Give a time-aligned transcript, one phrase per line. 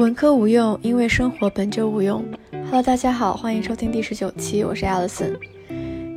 [0.00, 2.24] 文科无用，因为生活本就无用。
[2.50, 5.36] Hello，大家好，欢迎收听第十九期，我是 Alison。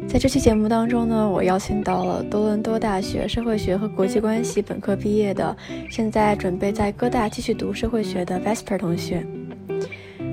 [0.07, 5.53] 在这期节目当中呢，我邀请到了多伦多大学社会学和国际关系本科毕业的，
[5.89, 9.27] 现在准备在哥大继续读社会学的 Vesper 同学。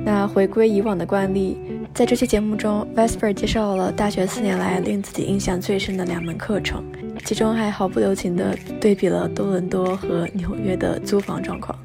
[0.04, 1.58] 那回归以往的惯例，
[1.92, 6.84] 在这期节目中，Vesper 介绍了大学四年来令自己印象最深的两门课程，
[7.24, 11.76] 其中还毫不留情地对比了多伦多和纽约的租房状况。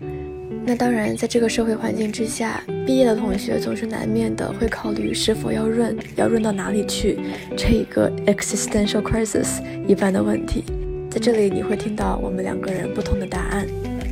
[0.68, 7.19] 那当然，在这个社会环境之下，毕业的同学总是难免的会考虑是否要润，要润到哪里去，
[7.55, 10.64] 这一个 existential crisis 一般的问题。
[11.11, 13.68] 在这里，你会听到我们两个人不同的答案。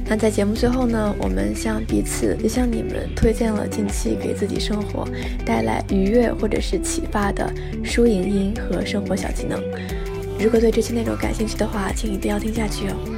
[0.07, 5.07] 那在节目最后呢，我们向彼此也向你们推荐了近期给自己生活
[5.43, 7.51] 带来愉悦或者是启发的
[7.84, 9.59] 书影音和生活小技能。
[10.40, 13.12] 如果对这期内容感兴趣的话，请一定要听下去哦。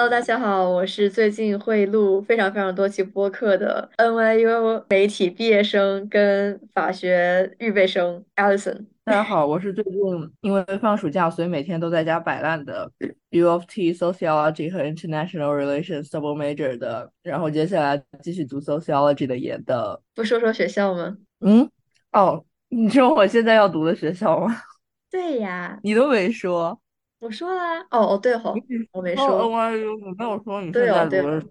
[0.00, 8.86] Hello，大家好，我是最近会录非常非常多期播客的 NYU 媒体毕业生跟法学预备生 Alison。
[9.04, 9.92] 大家好，我是最近
[10.40, 12.90] 因为放暑假，所以每天都在家摆烂的
[13.28, 20.00] U of T Sociology 和 International Relations Double Major 的，然后接下来继续读 Sociology 的研的。
[20.14, 21.18] 不说说学校吗？
[21.40, 21.68] 嗯，
[22.12, 24.62] 哦，你说我现在要读的学校吗？
[25.10, 26.79] 对呀，你都没说。
[27.20, 28.54] 我说啦，哦哦对吼，
[28.92, 29.26] 我没说。
[29.26, 31.42] NYU 你没有说你现在读的。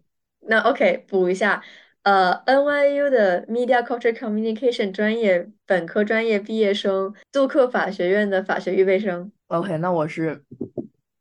[0.41, 1.61] 那 OK 补一下，
[2.01, 9.31] 呃，NYU 的 Media Culture Communication 专业本科专业毕业生，杜克法学院的法学预备生。
[9.47, 10.41] OK，那我是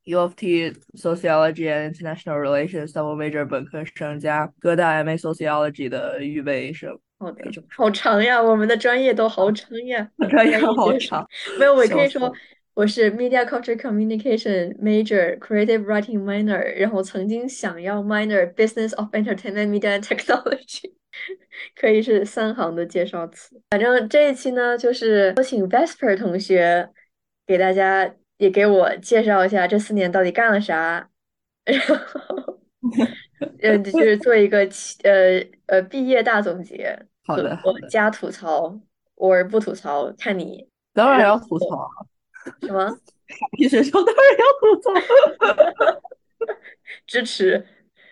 [0.04, 6.98] U of T Sociology and International Relations Double Major 本科生加哥大 MA Sociology 的预备生。
[7.18, 7.44] 好的，
[7.76, 11.28] 好长呀，我们的专业都好长呀，专业好长。
[11.58, 12.32] 没有，我可以说。
[12.78, 20.92] 我是 Media Culture Communication Major, Creative Writing Minor，然后曾经想要 Minor Business of Entertainment Media and Technology，
[21.74, 23.60] 可以是三行的介绍词。
[23.70, 26.88] 反正这一期呢，就是有请 Vesper 同学
[27.48, 31.10] 给大家也给我介绍一下这四年到底干了啥，
[31.64, 32.60] 然后
[33.60, 34.58] 呃就是做一个
[35.02, 37.58] 呃呃毕业大总结，好的，
[37.90, 38.78] 加吐槽
[39.16, 41.90] ，or 不吐槽看你，当然要吐槽。
[42.62, 42.88] 什么？
[43.28, 46.00] 傻逼学校当然要吐槽，
[47.06, 47.62] 支持。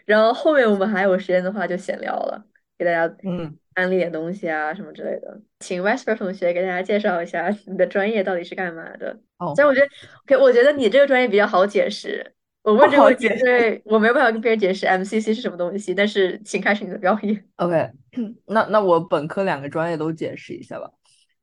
[0.04, 2.44] 然后后面我们还有时间的话就闲聊了，
[2.76, 5.40] 给大家嗯安利点东西啊什么之类的。
[5.60, 9.18] 请 Wesper 同学给大家介绍一下你的专业到底是干嘛的。
[9.38, 9.86] 哦，所以我觉得
[10.24, 12.34] ，OK，我觉得你这个专业比较好解释。
[12.62, 15.94] 我问这个问题，对我没有办法跟别人解释 MCC 是什么东西。
[15.94, 17.44] 但是，请开始你的表演。
[17.56, 17.90] OK，
[18.46, 20.90] 那那我本科两个专业都解释一下吧。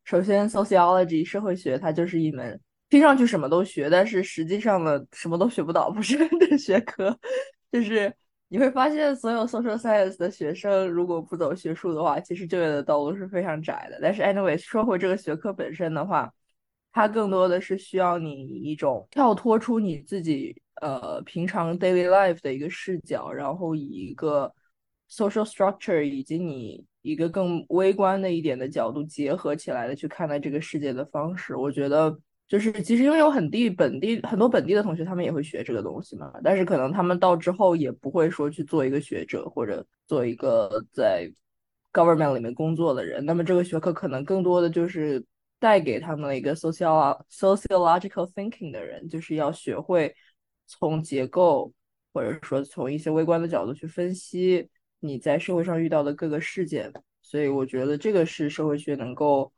[0.03, 2.59] 首先，Sociology 社会学，它就是一门。
[2.93, 7.17] 听上去什么都学，但是实际上呢，什么都学不到，不是 的学科。
[7.71, 8.13] 就是
[8.49, 13.97] 你会发现，所有 social science 的学生如果不走学术的话，其实就业的道路是非常窄的。
[13.99, 16.31] 但是 anyway，说回这个学科本身的话，
[16.91, 24.53] 它更多的是需要你一种跳脱出你自己呃平常 daily life 的一个视角，然后以一个
[25.09, 31.55] social structure 以及你一个更微观的一点的角度结合起来的去看待这个世界的方式。
[31.55, 32.15] 我觉得。
[32.47, 41.27] 就是其实因为有很地本地很多本地的同学，他们也会学这个东西嘛，但是可能他们到之后也不会说去做一个学者或者做一个在
[41.91, 43.25] government 里面工作的人。
[43.25, 45.25] 那么这个学科可能更多的就是
[45.57, 50.13] 带给他们了一个 social sociological thinking 的人，就是要学会
[50.67, 51.73] 从结构
[52.13, 56.93] 或者说从一些微观的角度去分析你在社会上遇到的各个事件。
[57.21, 59.51] 所以我觉得这个是社会学能够。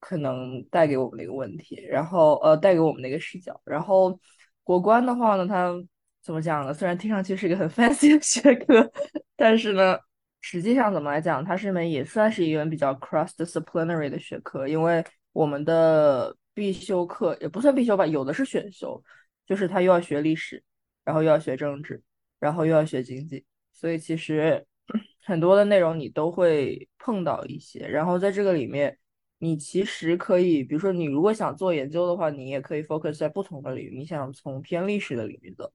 [0.00, 3.60] 可能带给我们的一个问题，然后呃，带给我们的一个视角。
[3.64, 4.18] 然后
[4.62, 5.74] 国关的话呢，它
[6.22, 6.72] 怎么讲呢？
[6.72, 8.90] 虽然听上去是一个很 fancy 的学科，
[9.36, 9.98] 但是呢，
[10.40, 14.68] 实际上怎么来讲，它是一门也算是一门比较 cross disciplinary 的学科。
[14.68, 19.02] 因为我们的必修课也不算必修吧，有的是选修，
[19.46, 20.62] 就是他又要学历史，
[21.04, 22.00] 然后又要学政治，
[22.38, 24.64] 然后又要学经济，所以其实
[25.24, 27.88] 很多的内容你都会碰到一些。
[27.88, 28.96] 然后在这个里面。
[29.38, 33.96] 你其实可以，比如说，你如果想做研究的话，你也可以 focus 在不同的领域。
[33.98, 35.72] 你想从偏历史的领域走，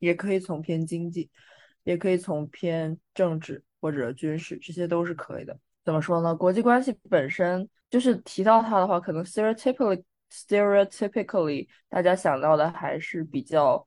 [0.00, 1.30] 也可以从偏经济，
[1.84, 5.56] 也可以从偏政治或者军事，这些都是可以的。
[5.84, 6.34] 怎么说呢？
[6.34, 10.02] 国际关系本身就是提到它的话，可能 stereotypically
[10.32, 13.82] stereotypically 大家想到的还是比较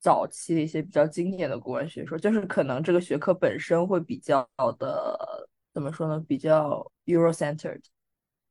[0.00, 4.46] 早期的一些比较经典的国外学说，就是可能这个学科本身会比较
[4.78, 6.22] 的怎么说呢？
[6.26, 7.80] 比较 Euro-centered。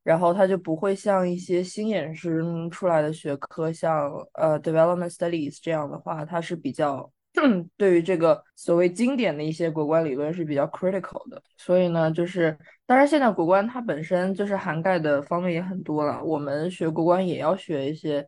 [0.08, 7.12] 然后它就不会像一些新衍生出来的学科，像呃 development studies 这样的话，它是比较
[7.76, 11.44] 对于这个所谓经典的一些国关理论是比较 critical 的。
[11.58, 18.26] 所以呢，就是当然现在国关它本身就是涵盖的方面也很多了，我们学国关也要学一些，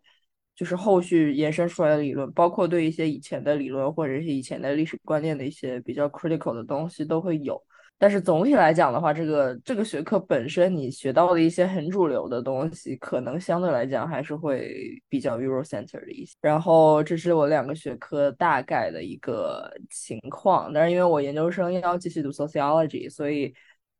[0.57, 7.63] 就是后续延伸出来的理论，包括对一些以前的理论或者是以前的历史观念的一些比较 critical 的东西都会有。
[8.01, 14.73] 但是总体来讲的话，这个这个学科本身你学到的一些很主流的东西，可能相对来讲还是会
[15.09, 16.33] 比较 Eurocenter 的一些。
[16.39, 20.71] 然后这是我两个学科大概的一个情况。
[20.71, 23.53] 但是因为我研究生要继续读 Sociology，所以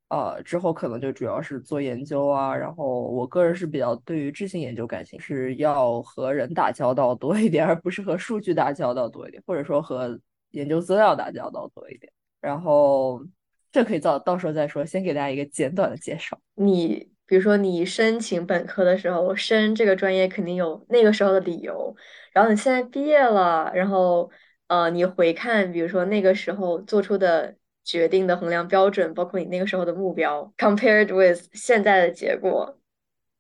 [0.08, 2.56] 呃之后可能就主要是做研究啊。
[2.56, 10.18] 然后我个人是比较对于质性研究感兴趣，是要和人打交道多一点，而不是和数据打交道多一点，或者说和
[10.52, 12.10] 研究资料打交道多一点。
[12.40, 13.22] 然后。
[13.72, 16.40] 这可以到到时候再说，先给大家一个简短的介绍。
[16.56, 21.96] 你比如说，你申请本科的时候申这个专业，肯定有那个时候的理由。
[22.34, 24.32] 然后你现在毕业了，然后
[24.68, 32.80] 呃，你回看，比如说那个时候做出的决定的衡量标准，包括你那个时候的目标，compared with 现在的结果，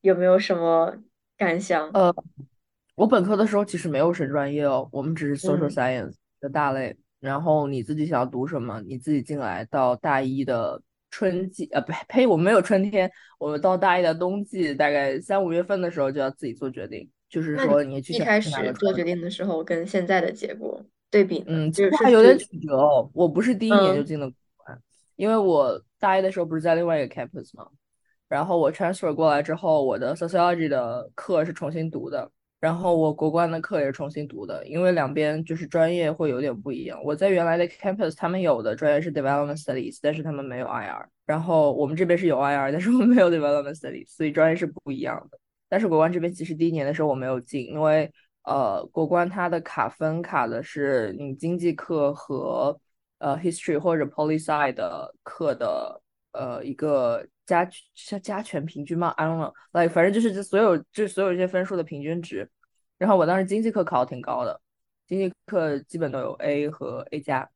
[0.01, 0.95] 有没有什么
[1.35, 1.89] 感想？
[1.93, 2.13] 呃，
[2.95, 6.95] 我本科的时候其实没有申专业哦，我们只是 social science 的大类。
[7.19, 10.81] 然后你自己想要读什么，你自己进来到大一的
[11.11, 20.81] 春季，呃，不呸，我们没有春天，我们到大一的冬季，大概三五月份的时候就要自己做决定，就是说你去一开始做决定的时候跟现在的结果
[21.11, 23.09] 对比，嗯，就是还有点曲折哦。
[23.13, 24.79] 我不是第一年就进的国关，
[25.15, 27.67] 因为我大一的时候不是在另外一个 campus 吗？
[28.27, 32.31] 然后我 transfer 过来之后，我的 sociology 的课是重新读的。
[32.59, 37.01] 然后我国关的课也是重新读的，因为两边就是专业会有点不一样。
[37.03, 41.07] 我在原来的 campus，他们有的专业是 development studies，但是他们没有 IR。
[41.25, 45.39] 然后我们这边是有 IR，但是我们没有 development studies，所以专业是不一样的。
[45.69, 48.11] 但是国关这边其实第一年的时候我没有进，因为
[48.43, 52.77] 呃国关它的卡分卡的是你经济课和
[53.19, 56.01] 呃 history 或者 poli sci 的课的
[56.33, 57.25] 呃一个。
[57.49, 62.47] 加加加权平均嘛？I don't know，like 反正就是这所有这所有这些分数的平均值。
[62.99, 64.61] 然后我当时经济课考的挺高的，
[65.07, 67.49] 经济课基本都有 A 和 A 加。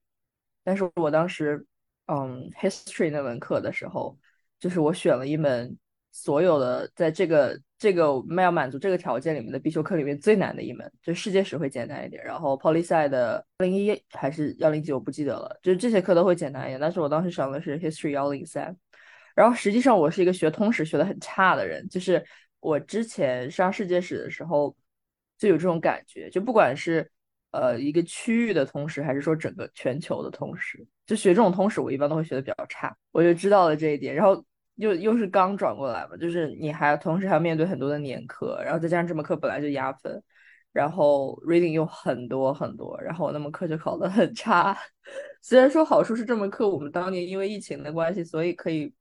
[0.64, 1.64] 但是我当时，
[2.08, 4.18] 嗯，history 那门课的时候，
[4.60, 5.78] 就是我选了一门
[6.12, 8.06] 所有的在这个这个
[8.38, 12.24] 要满足这个条件里面的必修课里面最难的一门，就世界史会简单一点。
[12.24, 16.80] 然后 poli sci 的零一还是幺零几我不记得了，就是这些课都会简单一点。
[16.80, 18.76] 但是我当时选的是 history 幺零三。
[19.36, 22.24] 然后实际上我是一个学通史学的很差的人，就是
[22.60, 24.76] 我之前上世界史的时候
[25.38, 27.10] 就有这种感觉，就不管是
[27.52, 32.96] 呃一个区域的通史，还是说整个全球的通史，就学这种通史，我一般都会学的比较差。
[33.12, 34.46] 我就知道了这一点，然后
[34.76, 40.24] 又又是刚转过来嘛，就是你还同时还要面对很多的年课，然后再加上这门课本来就压分，
[40.72, 44.78] 然后 reading 又很多很多，然后我那门课就考得很差。
[45.42, 48.94] 虽然说好处是这门课我们当年因为疫情的关系，所以可以。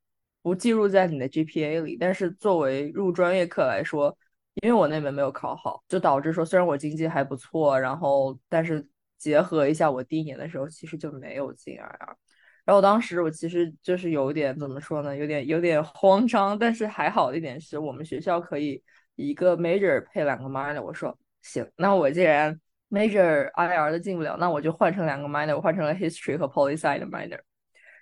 [0.43, 4.17] 不计入在你的 GPA 里，但是作为入专业课来说，
[4.63, 8.87] 因为我那门没有考好，就导致说虽然我经济还不错，然后但是
[9.19, 12.17] 结合一下我第一年的时候，其实就没有进 IR。
[12.65, 18.83] 然后当时我其实就是有点怎么说呢，有点有点慌张，但是还好的一点是我们学校可以
[19.17, 20.83] 一个 major 配两个 minor。
[20.83, 22.61] 我说行，那我既然
[22.91, 27.41] major IR 的进不了，那我就换成两个 minor，我换成了 history 和 poli sci 的 minor。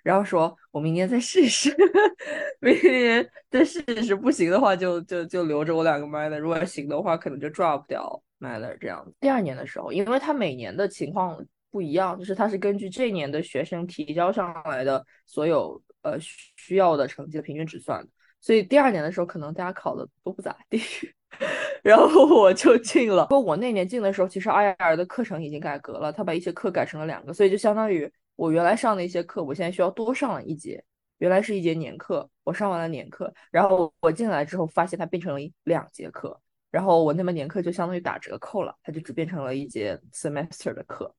[0.03, 1.75] 然后说，我明年再试试，
[2.59, 9.05] 明年再试试，不行的话就就就留着我两个 minor，如果行的话，可能就 drop 掉 minor 这样。
[9.19, 18.07] 第二年的时候，因为他每年的情况不一样，就是他是根据这年的学生提交上来的所有呃需要的成绩的平均值算的，
[18.39, 20.81] 所以第二年的时候可能大家考的都不咋地，
[21.83, 23.25] 然后我就进了。
[23.27, 28.11] 不过我那年进的时候，其实 IR 的课程已经改革了，他把一些课改成了两个，所以就相当于。
[28.41, 30.83] 我原来上的一些课，我现在需要多上了一节。
[31.19, 36.35] 原来是一节年课，我上完了年课，然后我进来之后发现它变成了两节课，
[36.71, 41.13] 然后我那门年课就相当于打折扣了，它就只变成了一节 semester 的课，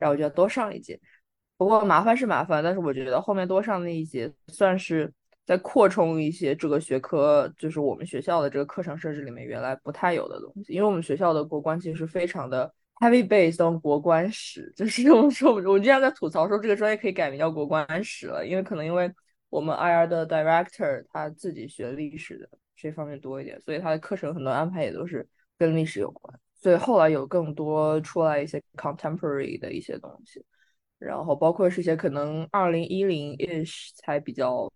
[0.00, 1.00] 然后我就要多上一节。
[1.56, 5.12] 不过麻烦是麻烦，但是我觉得后面多上那一节算是
[5.46, 12.74] 在扩充一些这个学科，就是我们学校的这个课程设置里面原来不太有的东西，因为我们学校的国关其实非常的。
[13.00, 19.12] Heavy based on 国关史，就是我们说，我们经常在吐槽说这个专业可以改名叫国关史了，因为可能因为
[19.50, 26.40] 我们 IR 的 director 他自己学历史的这方面多一点，所以他的课程很多安排也都是跟历史有关。
[26.54, 30.42] 所以后来有更多出来一些 contemporary 的一些东西，
[30.98, 34.72] 然后包括是一些可能二零一零 ish 才比较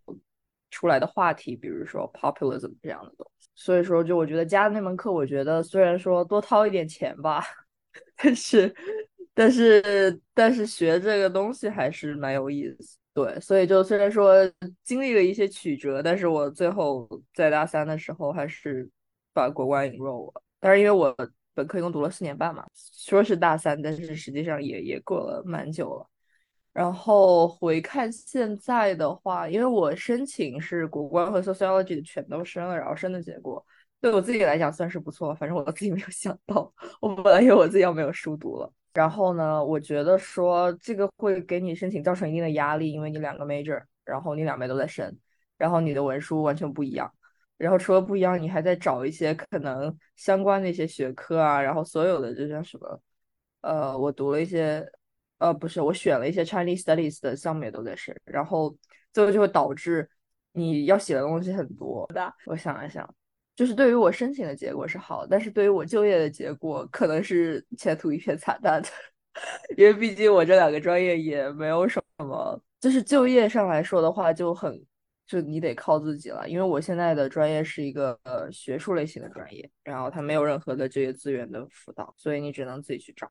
[0.71, 3.49] 出来的话题，比如说 populism 这样的东西。
[3.55, 7.43] 所以说，就我觉得加的那门课，我觉得虽然说多掏一点钱吧，
[8.17, 8.75] 但是
[9.35, 12.97] 但是但是学这个东西还是蛮有意思。
[13.15, 14.35] 对，所以就虽然说
[14.85, 18.89] 经历了一些曲折，但是我最后在大三的时候还是
[19.33, 20.43] 把国关引入了。
[20.61, 21.15] 但是因为我
[21.53, 26.09] 本科一共读了四年半嘛，说是大三，但是实际上也也过了蛮久了。
[26.73, 33.65] 然后回看现在的话，因为我申请是国关和 sociology 全都申了，然后申的结果
[34.01, 35.35] 对我自己来讲算是不错。
[35.35, 38.73] 反正我自己没有想到， 我本来以为我自己要没有书读了。
[38.93, 45.17] 然后呢，我觉得说这个会给你申请造成一定的压力，因为你两个 major，然后你两边都在申，
[45.57, 47.13] 然后你的文书完全不一样。
[47.57, 53.01] 然后除了不一样，你还在找一些可能相关的一些学科啊，然后所有的就像什么，
[53.63, 54.85] 呃，我读了一些。
[55.39, 58.77] 呃，不是，我选了一些 Chinese Studies 的项目也都在申，然后
[59.13, 60.11] 最后就会导致
[60.51, 62.05] 你要写的东西很多。
[62.13, 63.09] 的，我想一想，
[63.59, 68.89] 就是对于我申请的结果是好，但是对于我就业的结果可能是前途一片惨淡的，
[69.77, 74.81] 因为毕竟我这两个专业也没有什么，就是就业上来说的话就很，
[75.27, 76.49] 就你得靠自己了。
[76.49, 83.29] 因为我现在的专业是一个呃学术类型的专业，然后它没有任何的就业资源的辅导，所以你只能自己去找。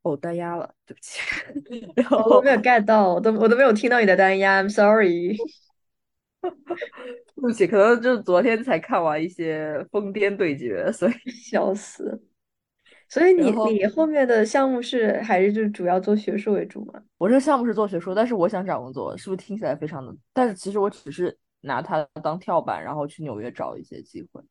[0.00, 1.20] 哦，单压了，对不起。
[1.96, 5.36] 然后我都没有 get 到，我都我都没有听到你的单压，I'm sorry。
[6.50, 12.22] 对不起，可能就是昨天才看完一些疯癫对决，所以 笑死。
[13.08, 17.00] 所以你你后面的项目是还是就主要做学术为主吗？
[17.18, 20.14] 我这个项目是做学术，但是我想找工作，是不是听起来非常的？
[20.32, 24.42] 但是其实我只是拿它当跳板，然后去纽约找一些机会。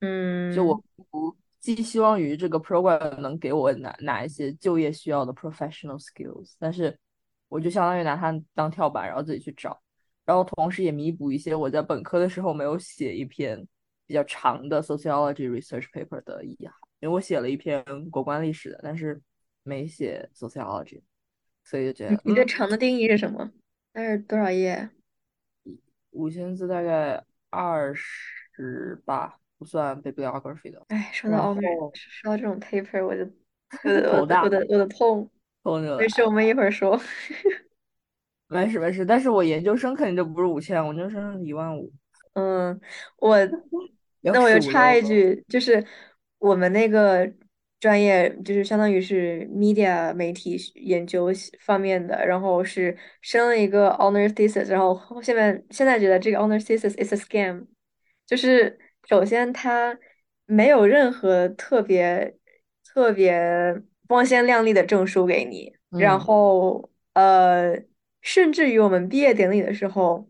[0.00, 1.36] 嗯，就我不。
[1.60, 6.94] 寄希望于这个 program 能给我哪哪一些就业需要的 professional skills，但是
[7.48, 9.80] 我就相当于拿它当跳板，然后自己去找，
[10.24, 13.66] 然后同时也弥补一些我在本科的时候没有写一篇
[14.06, 19.20] 比较长的 sociology research paper 的遗憾，因为我写了一篇国关历史的，但是
[19.62, 21.02] 没写 sociology，
[21.64, 23.50] 所以就觉得你对长的定义是什么？
[23.92, 24.88] 那是多少页？
[26.10, 29.38] 五千字，大概二十吧。
[29.56, 30.84] 不算 bibliography 的。
[30.88, 31.62] 哎，说到奥美，
[31.94, 33.22] 说到这种 paper，我就
[33.88, 35.30] 我的我的我的我的痛。
[35.96, 37.00] 没事，我们一会儿说。
[38.54, 41.92] 没事没事，但是我研究生肯定就不是五千，我研究生一万五。
[42.34, 42.80] 嗯，
[43.18, 43.36] 我
[44.22, 45.84] 那我就插一句，就是
[46.38, 47.30] 我们那个
[47.80, 51.28] 专业就是相当于是 media 媒体研究
[51.60, 57.66] 方面的，然后是升了一个 honor thesis，然后现在现在觉得这个 honor thesis is a scam，
[58.26, 58.78] 就是。
[59.06, 59.98] 首先，它
[60.46, 62.34] 没有任何特别
[62.82, 63.38] 特别
[64.08, 67.78] 光鲜亮丽的证书给你，然后呃，
[68.24, 70.28] 甚至于我们毕业典礼的时候，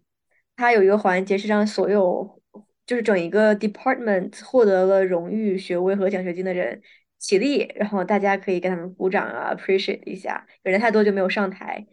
[0.57, 2.43] 它有一个环节是让所有
[2.85, 6.83] 就是整一个 department 获得了荣誉学位和奖学金的人
[7.19, 10.47] 起立，然后大家可以给他们鼓掌啊，appreciate 一下。
[10.63, 11.87] 人太多就没有上台，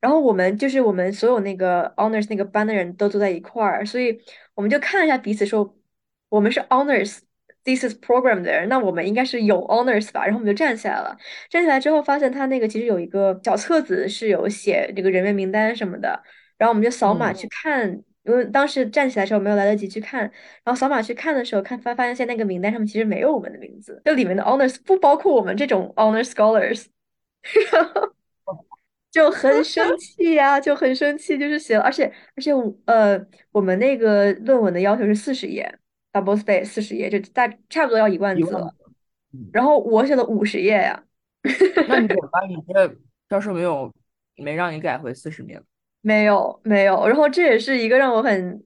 [0.00, 4.20] 然后我们就是我们所有那个 honors 那个班的人都坐在一块儿，所以
[4.54, 5.74] 我们就看了一下彼此说。
[6.30, 7.20] 我们是 honors
[7.64, 10.24] thesis program there，，那我们应该是有 honors 吧？
[10.24, 11.16] 然后我们就站起来了。
[11.48, 16.22] 站起来之后，发现他那个其实有一个小册子，是有写这个人员名单什么的。
[16.58, 17.90] 然后我们就扫码去看，
[18.22, 20.20] 因为当时站起来的时候没有来得及去看。
[20.62, 26.84] 然后扫码去看的时候，看发发现那个名单上面其实没有我们的名字，就里面的 honors 不包括我们这种 honors scholars，
[27.72, 28.14] 然 后
[29.10, 32.04] 就很生 气呀，就很生气，就是写了，而且
[32.36, 32.52] 而且
[32.86, 35.78] 呃，我们那个论文的要求是四十页。
[36.14, 38.74] Double space 四十页就大差不多要一万字了，
[39.52, 41.04] 然后我写了五十页呀。
[41.88, 42.48] 那你怎么办？
[42.48, 42.96] 你这
[43.28, 43.92] 教授没有
[44.36, 45.60] 没让你改回四十面？
[46.00, 47.06] 没有没有。
[47.06, 48.64] 然后这也是一个让我很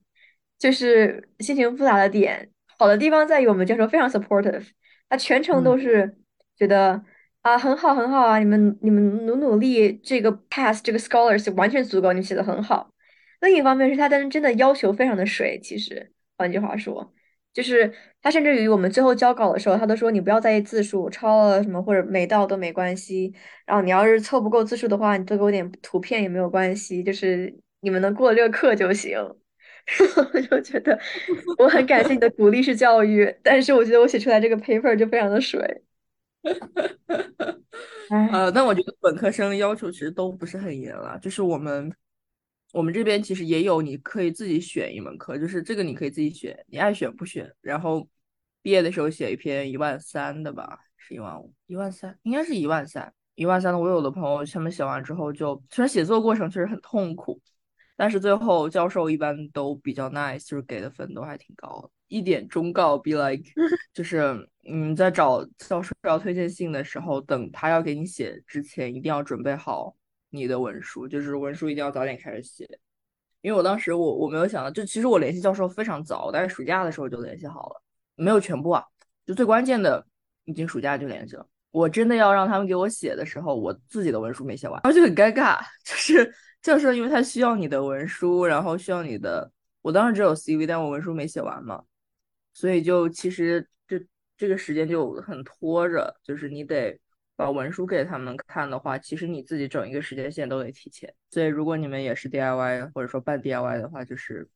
[0.59, 2.51] 就是心情复杂的点。
[2.79, 4.69] 好的地方在于我们教授非常 supportive，
[5.09, 6.17] 他全程都是
[6.57, 7.03] 觉得
[7.43, 12.93] 啊很好很好啊，你们你们努努力，这个 pass 这个 scholars 完全足够，你写的很好。
[13.41, 17.13] 另一方面是他但是真的要求非常的水，其实换句话说。
[17.59, 23.35] 就是他，甚至于我们最后交稿的时候，他都说你不要在意字数，超了什么或者没到都没关系。
[23.67, 29.11] 然后你要是凑不够字数的话，你多给我点图片也没有关系，就是你们能过这个课就行。
[29.17, 29.27] 然
[30.15, 30.97] 后我就觉得
[31.59, 35.83] 我很感谢你的鼓励式教育，但是我觉得我写出来这个 paper 就非常的水。
[38.33, 41.93] 呃，但我觉得本科生要求其实都不是很严了，就是我们。
[42.73, 47.51] 我们这边其实也有，你可以自己选一门课，就是这个你可以自己选，你爱选不选。
[47.61, 48.07] 然后
[48.63, 53.79] 毕业的时候写一篇一万三的吧，是一万五，一万三，应该是一万三，一万三的。
[53.79, 57.41] 我有的朋友他们写完之后就，虽然写作过程确实很痛苦，
[57.97, 61.91] 但是最后教授一般都比较 nice，就是给的分都还挺高的。
[62.09, 63.45] 一点忠告，be like，
[63.93, 69.95] 就是嗯，在找教授要推荐信的时候，等他要给你写之前，一定要准备好
[70.31, 72.67] 你的文书，就是文书一定要早点开始写。
[73.41, 77.83] 因为我当时我我没有想到，就其实我联系教授非常早，大概暑假的时候就联系好了，
[78.17, 78.85] 没有全部啊，
[79.25, 80.05] 就最关键的
[80.45, 81.47] 已经暑假就联系了。
[81.71, 86.35] 我真的要让他们给我写的时候，我自己的文书没写完，然后就很尴尬， 就是。
[86.61, 89.49] 教授，因为他需要你的文书，然后需要你的，
[89.81, 91.85] 我当时只有 CV，但我文书没写完嘛，
[92.53, 94.05] 所以就其实这
[94.37, 96.99] 这个时间就很拖着，就是你得
[97.39, 101.15] 把文书给他们看的话，其实你自己整一个时间线都得提前。
[101.31, 104.49] 所以如果你们也是 DIY 或者说半 DIY 的话，就是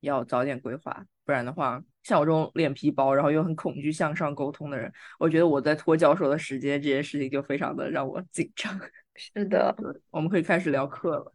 [0.00, 8.80] 要早点规划，不然的话，像我这种脸皮薄，然后又很恐惧向上沟通的人，我觉得我在拖教授的时间，这件事情就非常的让我紧张。
[9.14, 9.76] 是的，
[10.10, 11.34] 我们可以开始聊课了。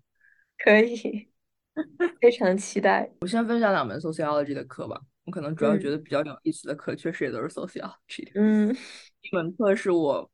[0.57, 1.29] 可以，
[2.19, 3.07] 非常期待。
[3.21, 4.99] 我先分享两门 sociology 的课吧。
[5.25, 8.31] 我可能主要觉得比较有意思的课，确实也都是 sociology。
[8.33, 8.75] 嗯，
[9.21, 10.31] 一门课是我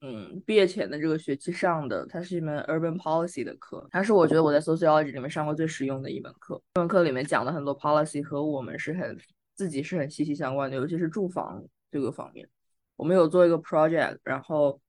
[0.00, 3.86] 嗯毕业前的这个学期上的，它是一门 urban policy 的课。
[3.90, 6.60] 它是我觉得我在 sociology 里面上过最实用的一门课。
[6.74, 9.18] 这门课里面讲的很多 policy 和我们是很
[9.54, 12.48] 自己是很息息相关的，尤其是住房这个方面。
[12.96, 14.80] 我们有做一个 project，然后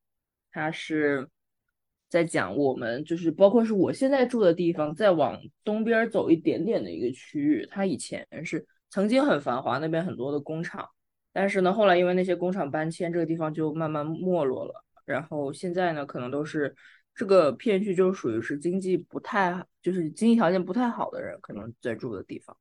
[0.51, 1.27] 它是。
[2.11, 10.89] 在讲我们就是包括是我现在住的地方，再往东边走一点点的一个区域，它以前是曾经很繁华，那边很多的工厂，
[11.31, 14.83] 但是呢，后来因为那些工厂搬迁，这个地方就慢慢没落了。
[15.09, 16.75] 然后现在呢，可能都是
[17.15, 22.55] 这个片区就属于是经济不太，就是经济条件不太好的人可能在住的地方。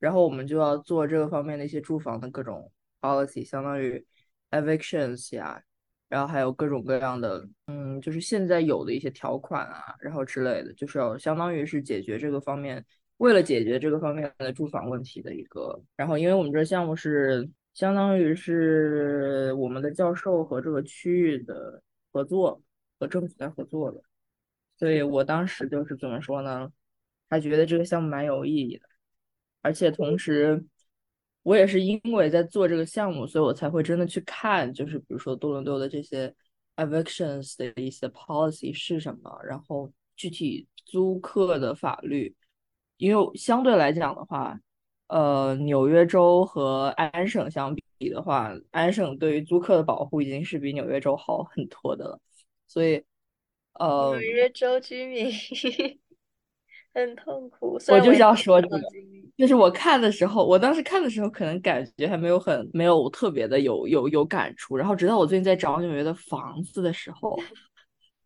[0.00, 2.70] 然后我们就要做这个方面的一些住房的各种
[3.00, 4.04] policy，相当于
[4.50, 5.62] evictions 呀。
[6.08, 12.84] 然后还有各种各样的，嗯，就是现在有的一些条款啊，然后之类的，就是要相当于是解决这个方面，
[13.16, 15.82] 为了解决这个方面的住房问题的一个。
[15.96, 22.62] 然后，因为我们这项目是相当于是我们的教授和这个区域的合作，
[22.98, 24.00] 和政府在合作的，
[24.78, 26.72] 所以我当时就是怎么说呢？
[27.28, 28.86] 还觉得这个项目蛮有意义的，
[29.60, 30.64] 而且同时。
[31.44, 36.34] 我也是因为在做这个项目，所以我才会真的去看，就是比如说多伦多的这些
[36.76, 42.34] evictions 的一些 policy 是什么，然后具体租客的法律，
[42.96, 44.58] 因为相对来讲的话，
[45.08, 52.20] 呃，纽约州和安省相比的话，安省对于租客的保护已经是比纽约州好很多的了，
[52.66, 53.02] 所以，
[53.74, 55.30] 呃，纽约州居民。
[56.94, 58.80] 很痛苦，我就是要说这个，
[59.36, 67.36] 就是我看的时候，我当时看的时候，可能感觉还没有很没有特别的有有有感触，然后直到我最近在找纽约的房子的时候，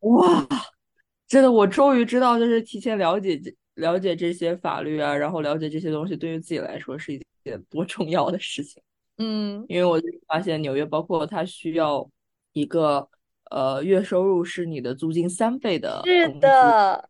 [0.00, 0.46] 哇，
[1.26, 3.40] 真的，我终于知道，就是提前了解
[3.78, 8.82] 了解这些法律啊，然后了解这些东西，对于自己来说是一件多重要的事情。
[9.16, 12.08] 嗯，因为我发现纽约，包括它需要
[12.52, 13.08] 一个
[13.50, 17.08] 呃月收入是你的租金三倍的是的。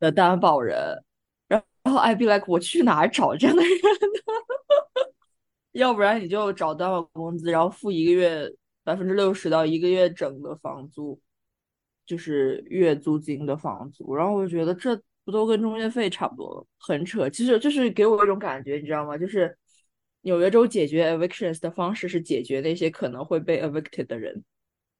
[0.00, 1.02] 的担保人，
[1.48, 4.20] 然后 I be like 我去哪儿找这样的人呢？
[5.72, 8.48] 要不然你就找担保工资，然后付一个月
[8.84, 11.20] 百分之六十到一个月整的房租，
[12.06, 14.14] 就是月租金的房租。
[14.14, 17.28] 然后我就觉得这不都跟中介费差不多，很扯。
[17.28, 19.18] 其实就是给我一种感觉，你知道吗？
[19.18, 19.54] 就是
[20.22, 24.42] 纽约州解决 evictions 的方式是解决那些可能会被 evicted 的人。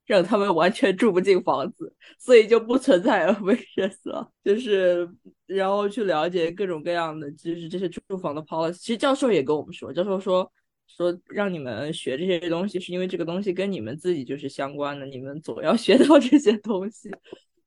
[0.05, 4.31] 让他们完全住不进房子，所以就不存在 evictions 了。
[4.43, 5.07] 就是
[5.47, 8.79] 然后去了解各种各样的，就是这些住房的 policy。
[8.79, 10.51] 其实教授也跟我们说，教授说
[10.87, 17.11] 说让你们学这些东西，是因为这个东西跟你们自己就是相关的，你们总要 学到这些东西，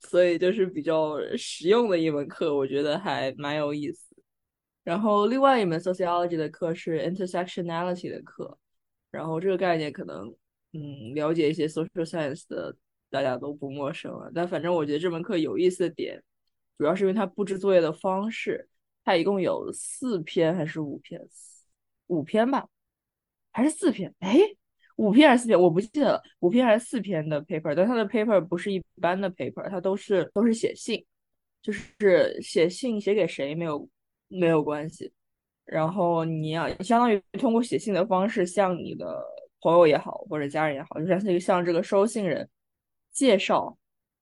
[0.01, 4.15] 所以就是比较实用的一门课，我觉得还蛮有意思。
[4.83, 8.57] 然后另外一门 sociology 的课是 intersectionality 的课，
[9.09, 10.35] 然后这个概念可能。
[10.73, 12.73] 嗯，了解一些 social science 的
[13.09, 14.31] 大家都不陌生了。
[14.33, 16.23] 但反正我觉得这门课有意思的点，
[16.77, 18.69] 主要是因为它布置作业的方式。
[19.03, 21.19] 它一共有四篇还是五篇？
[22.07, 22.69] 五篇吧，
[23.51, 24.15] 还是四篇？
[24.19, 24.39] 哎，
[25.01, 25.59] 五篇还是四篇？
[25.59, 26.21] 我不记得了。
[26.39, 27.73] 五篇还是四篇的 paper？
[27.75, 31.03] 但它的 paper 不是一般的 paper，它都是都是写信，
[31.61, 33.89] 就是写信写给谁没有
[34.27, 35.11] 没有关系。
[35.65, 39.21] 然后你要相当于通过写信的方式向你的。
[39.63, 42.49] 朋友也好，或者家人也好，就像这个像这个收信人
[43.11, 43.77] 介绍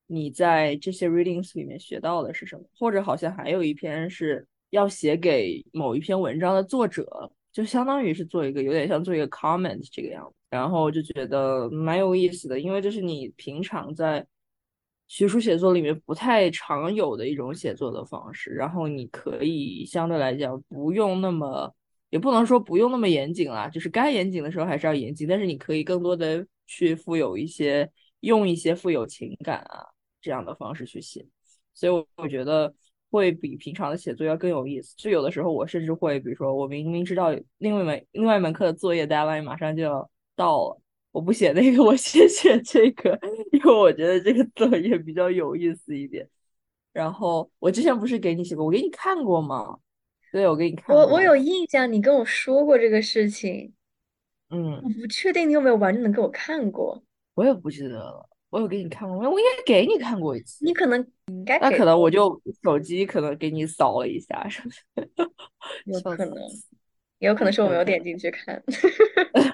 [0.06, 14.26] 你在这些 readings 里面学到的是什么，或者好像还有一篇是要写给某一篇文章的作者，就相当于是做一个有点像做一个 comment 这个样子，然后就觉得蛮有意思的，因为这是你平常在
[15.08, 18.52] 学术写作里面不太常有的一种写作的方式。
[18.52, 21.74] 然后你可以相对来讲不用那么，
[22.10, 27.90] 也不能说不用那么严谨啦，就是该严谨的时候还是要严谨，但是你可以更多的去富有一些，
[28.22, 29.86] 用一些富有情感啊
[30.22, 31.26] 这样的方式去写。
[31.74, 32.74] 所以我我觉得。
[33.12, 34.94] 会比平常的写作要更有意思。
[34.96, 40.08] 就有的时候，我甚至会，比如说，我明明知道另外门另外一门课的作业 deadline 马上就要
[40.40, 43.20] 到了，我不写那个， 我先写这个，
[43.52, 46.26] 因为我觉得这个作业比较有意思一点。
[46.94, 49.78] 然后我之前不是给你写过，我给你看过吗？
[50.32, 50.96] 对，我给你看。
[50.96, 53.74] 我我有印象，你跟我说过这个事情。
[54.50, 57.04] 嗯，我不确定你有没有完整的给我看过。
[57.34, 58.30] 我也不记得了。
[58.50, 59.30] 我有给你看过吗？
[59.30, 60.66] 我应该给你看过一次。
[60.66, 64.82] 你可能应该那可能我就手机可能给你扫了一下，是不是？
[65.86, 66.34] 有可能，
[67.20, 68.64] 也有可能是我没有点进去看。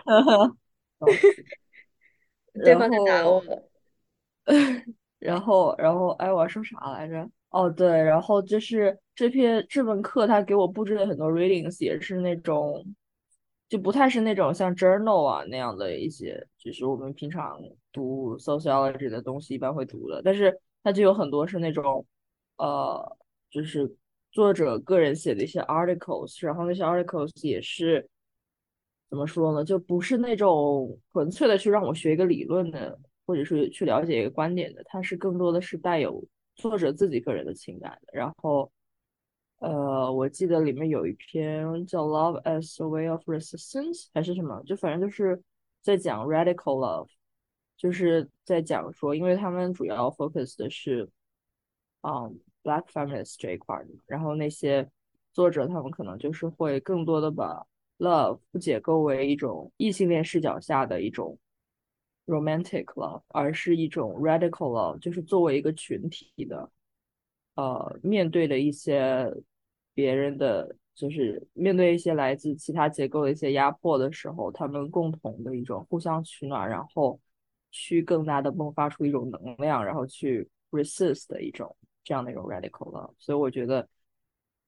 [2.63, 3.43] 对方在打我。
[5.19, 7.29] 然后，然后，哎，我要说啥来着？
[7.49, 12.85] 哦，对，然后就是这篇这门课，他给我布置了很多 readings，也是那种。
[13.67, 17.59] 就不太是那种像 journal 啊那样的一些，就是我们平常
[17.91, 22.05] 读 sociology 的东西一般会读的，但是它就有很多是那种，
[22.57, 23.17] 呃，
[23.49, 23.91] 就是
[24.31, 28.07] 作者个人写的一些 articles，然后那些 articles 也是
[29.09, 36.23] 怎么说呢，就不是那种纯粹的去让我学一个理论的，或者是去了解一个观点的，它是更多的是带有
[36.55, 38.71] 作者自己个人的情感的，然后。
[39.59, 45.41] 呃，我记得里面有一篇叫《Love as a Way of Resistance》还是什么，就反正就是
[45.81, 47.07] 在讲 radical love，
[47.77, 51.09] 就是在讲说，因为他们主要 focus 的是，
[52.01, 54.87] 嗯，black feminist 这一块的，然后那些
[55.31, 57.65] 作者他们可能就是会更多的把
[57.97, 61.37] love 不解构为一种异性恋视角下的一种
[62.25, 66.69] romantic love，而是一种 radical love，就是作为一个群体的。
[67.55, 69.33] 呃，面对的一些
[69.93, 77.17] 别人的，就是面对一些来自其他结构的一些压迫的时候，他们共同的一种互相取暖，然后
[77.71, 83.13] 去更大的迸发出一种能量，然后去 resist 的一种这样的一种 radical love。
[83.19, 83.87] 所以我觉得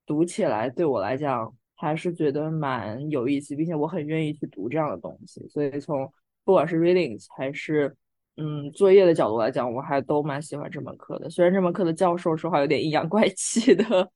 [0.06, 5.48] 读起来对我来讲还是觉得蛮有意思，并且我很愿意去读这样的东西。
[5.48, 6.12] 所以从
[6.44, 7.96] 不管是 readings 还是
[8.36, 11.30] 嗯，作业的角度来讲，我还都蛮喜欢这门课的。
[11.30, 14.12] 虽然这门课的教授说话有点阴阳怪气的，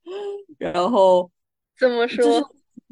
[0.57, 1.31] 然后
[1.79, 2.23] 怎么说？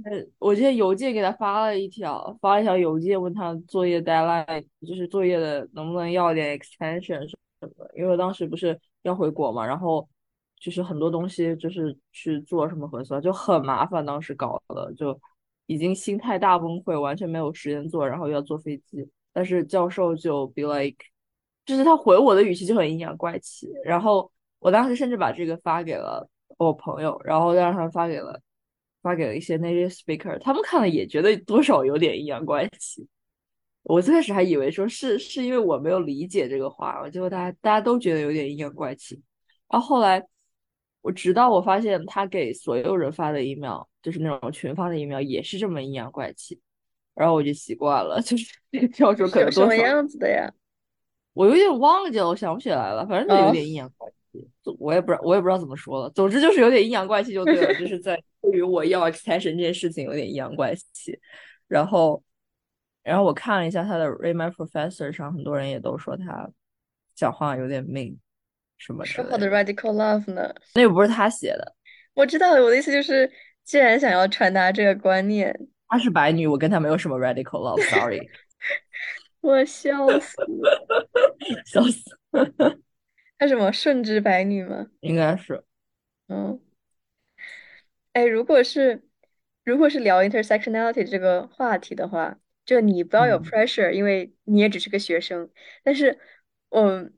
[0.06, 7.92] 呃，我今天邮件给他发了一条，发了一条邮件问他作业 deadline，就是作业的能不能要点 extension 什么的。
[7.96, 10.08] 因为当时不是要回国嘛，然后
[10.60, 15.20] 就是很多东西就是去做什么核酸就很麻烦，当时搞的就
[15.66, 19.10] 已经心态大崩溃，完全没有时间做，然后又要坐飞机。
[19.34, 20.98] 但是教授就 be like。
[21.66, 28.42] 就是他回我的语气就很阴阳怪气，然后我当时甚至把这个发给了我朋友，然后再让他发给了
[29.04, 33.08] 发给了一些 native speaker，他们看了也觉得多少有点阴阳怪气。
[33.84, 39.22] 我最开始还以为说是是因为我没有理解这个话，结果大家大家都觉得有点阴阳怪气。
[39.70, 40.26] 然后后来
[41.02, 46.60] 我直到我发现他给所有人发的 email，就是那种群发的 email 也是这么阴阳怪气，
[47.16, 50.52] 然后我就习惯了， 就是这个教授可能多什么样子的呀？
[51.34, 53.06] 我有点忘记了，我想不起来了。
[53.08, 54.46] 反正就有点阴阳怪气，
[54.78, 56.10] 我也不知道，我也不知道怎么说了。
[56.10, 61.18] 总之就是有点阴阳怪气就对了，就 是在对于我要 extension 这件事情有点阴阳怪气。
[61.68, 62.22] 然后，
[63.04, 66.50] 然后我看了一下他的 My Professor 上，很多人也都说他
[67.16, 68.18] 讲话有点 mean
[68.80, 70.56] 什么说好的 Radical Love 呢？
[70.74, 71.76] 那又不是他写的。
[72.16, 73.32] 我知道，我的意思就是，
[73.64, 75.56] 既然想要传达这个观念，
[75.88, 78.28] 她是白女，我跟她没有什么 Radical Love，Sorry。
[79.42, 81.10] 我笑死了，
[81.66, 82.80] 笑死了！
[83.38, 84.88] 她什么顺治白女吗？
[85.02, 85.64] 应该是。
[86.28, 86.60] 嗯。
[88.14, 89.04] 哎，如果是
[89.64, 95.50] 如果是聊 intersectionality 这个话题的话，就你不要有 pressure，因为你也只是个学生。
[95.84, 96.20] 但是，
[96.70, 97.10] 我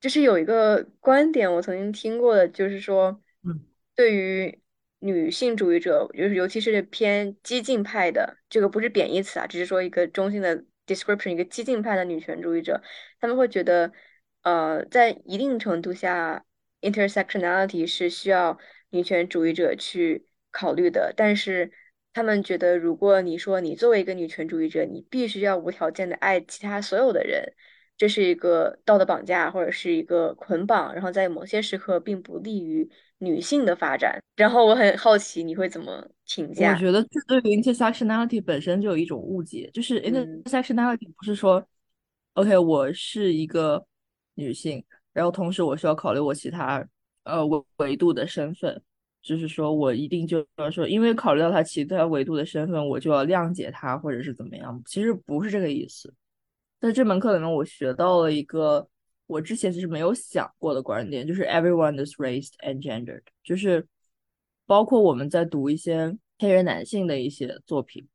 [0.00, 3.60] 就是有一个观点，我曾经听过的，就是说，嗯，
[3.94, 4.60] 对于
[5.00, 10.64] 女性主义者，就是尤其是偏激进派的，这个不是贬义词啊，只是说一个中性的。
[10.86, 12.82] description 一个激进派的女权主义者，
[13.20, 13.92] 他们会觉得，
[14.42, 16.44] 呃，在一定程度下
[16.80, 18.58] ，intersectionality 是需要
[18.88, 21.14] 女权主义者去考虑的。
[21.16, 21.70] 但是，
[22.12, 27.54] 他们觉得，如果你说你作为一个女权主义者，你必须要无条件的爱其他所有的人，
[28.00, 32.88] 这是一个道德绑架或者是一个捆绑，然后在某些时刻并不利于。
[33.22, 36.72] 女性的发展，然后我很好奇你会怎么评价？
[36.72, 41.62] 我觉得这对于 intersectionality 本身就有一种误解，就是 intersectionality 不是说
[42.32, 43.84] ，OK，我是一个
[44.36, 44.82] 女性，
[45.12, 46.82] 然后同时我需要考虑我其他
[47.24, 48.82] 呃维维度的身份，
[49.20, 56.10] 就是说我一定就要说，因为考虑到他其他维度的身份，我就要谅解他或者是怎么样，其实不是这个意思。
[56.80, 58.88] 在这门课里面，我学到了一个
[59.26, 63.86] 我之前其实没有想过的观点，就是 everyone is raised and gendered，就是
[64.64, 68.08] 包括我们在读一些黑人男性的一些作品。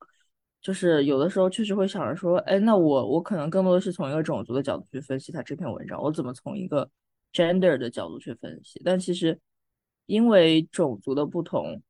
[0.62, 6.90] 就是有的时候确实会想着说，哎，那我我可能更多的是从一个种族的角度去分析他这篇文章，我怎么从一个
[7.32, 8.82] gender 的角度去分析？
[8.84, 9.40] 但其实
[10.08, 11.84] 因为种族的不同，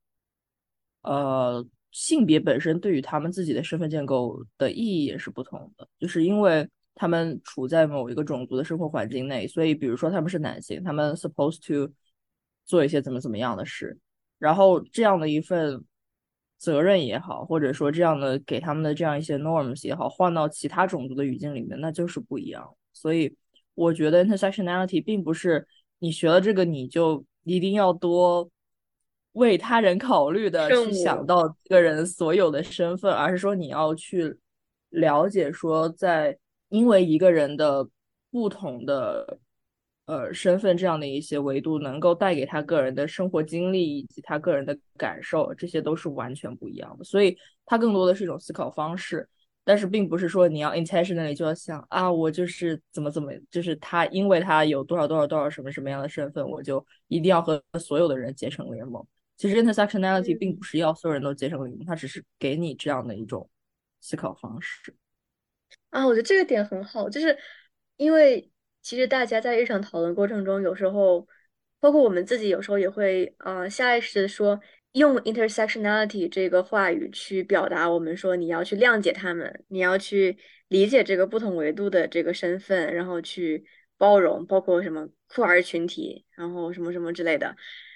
[1.04, 5.88] 呃，性别本身对于他们自己的身份建构的意义也是不同的。
[5.98, 11.94] 就是因为他们处在某一个种族的生活环境内，所以比如说他们是男性，他们 supposed to
[12.66, 13.98] 做一些怎么怎么样的事，
[14.38, 15.84] 然后这样的一份。
[16.58, 22.76] 责任也好，或者说这样的给他们的这样一些 norms 也好，换到其他种族的语境里面，那就是不一样。
[22.94, 23.36] 所以
[23.74, 25.68] 我觉得 intersectionality 并不是
[26.00, 28.50] 你学了这个你就一定要多
[29.36, 34.38] 为他人考虑的去想到这个人所有的身份，而是说你要去
[34.90, 37.88] 了解说，在因为一个人的
[38.30, 39.40] 不同的。
[40.08, 47.04] 呃，身份这样的一些维度，能够带给他个人的生活经历以及他个人的感受，这些都是完全不一样的。
[47.04, 49.28] 所以，它更多的是一种思考方式，
[49.64, 59.04] 但是并不是说你要 intentionally 就要想啊，我就是怎么怎么，就是他，因为他有多少多少多少什么什么样的身份，我就一定要和所有的人结成联盟。
[59.38, 63.50] 其实 intersectionality 并不是要所有人都结成联盟，它只是给你这样的一种
[64.00, 64.96] 思考方式。
[65.90, 67.38] 啊，我觉得这个点很好，就是
[67.98, 68.52] 因为。
[68.88, 71.28] 其实大家在日常讨论过程中，有时候，
[71.80, 83.66] 包括我们自己，有时候也会啊下意识的说，用 intersectionality 这个话语去表达我们说你要去谅解他们，你要去理解这个不同维度的这个身份，然后去
[83.98, 87.56] 包容，包括什么酷儿群体，然后什么什么之类的。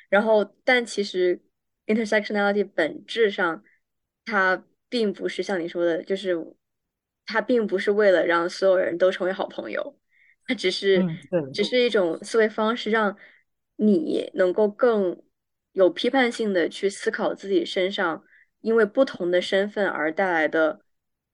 [0.09, 1.39] 然后，但其实
[1.85, 3.63] intersectionality 本质上，
[4.25, 6.35] 它并不是像你说的，就是
[7.25, 9.97] 它并不是为了让所有人都成为好朋友。
[10.47, 11.05] 它只是，
[11.53, 13.15] 只是一种思维方式，让
[13.75, 15.21] 你能够更
[15.73, 18.23] 有批判性的去思考自己身上
[18.61, 20.81] 因为不同的身份而带来的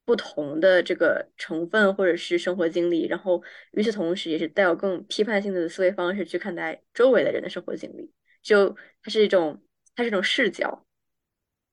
[0.04, 8.12] 不同的这个成分或者是生活经历，然后与此同时，也是带有更批判性的思维方式去看待周围的人的生活经历。
[8.45, 9.62] 就它是一种，
[9.95, 10.86] 它是一种视角。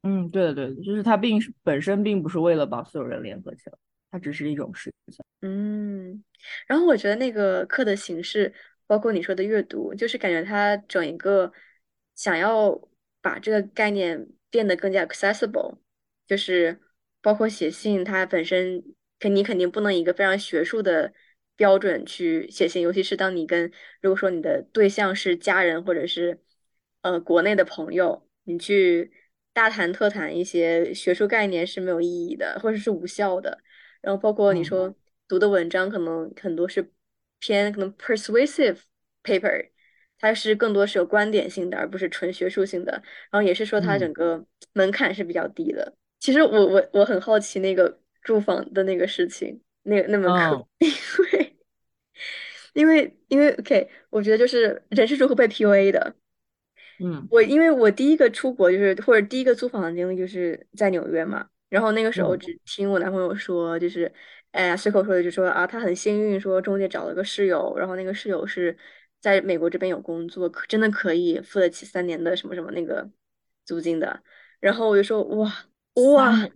[0.03, 3.79] 嗯，对的，对的，就是它并本身并不是为了把所有人联合起来。
[4.11, 6.23] 它只是一种视角，嗯，
[6.67, 8.53] 然后我觉得那个课的形式，
[8.87, 11.51] 包括你说的阅读，就是感觉它整一个
[12.15, 12.79] 想要
[13.23, 15.79] 把这个概念变得更加 accessible，
[16.27, 16.79] 就是
[17.23, 18.85] 包括写信，它本身
[19.19, 21.15] 肯你肯定不能以一个非常学术的
[21.57, 26.42] 标准去写信，尤其是当你跟如果说你的对象是家人或者是
[27.03, 29.13] 呃国内的朋友，你去
[29.53, 33.59] 大谈特谈一些学术概念是没有意义的，或者是无效的。
[34.01, 34.93] 然后包括你说
[35.29, 36.91] 读的文章，可能很多是
[37.39, 38.79] 偏可能 persuasive
[39.23, 39.69] paper，
[40.19, 42.93] 它是更多是有观点性的，而不是纯学术性的。
[43.31, 45.95] 然后也是说它整个门槛是比较低的。
[46.19, 50.67] 其实我我我很好奇那个住房的那个事情，那那门课，
[52.75, 56.15] 因为因为因为 OK，我觉得就是人是如何被 PUA 的。
[56.99, 61.47] 嗯，我因为我第一个出国就是或者第一个租房的经历就是在纽约嘛。
[61.69, 64.13] 然后那个时候只听我男朋友说，就是，
[64.51, 68.77] 哎呀，随口说的，就说啊，他很幸运，说中介找了个室友，然后那个室友是
[69.21, 73.09] 在美国这边有工作，可真的可以付得起三年的什么什么那个
[73.65, 74.23] 租金的。
[74.61, 75.51] 然后我就说，哇
[75.95, 76.47] 哇，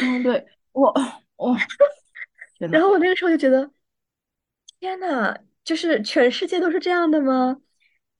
[0.00, 0.92] 嗯，对，哇
[1.38, 1.58] 哇，
[2.70, 3.68] 然后我那个时候就觉得，
[4.78, 7.60] 天呐，就是全世界都是这样的吗？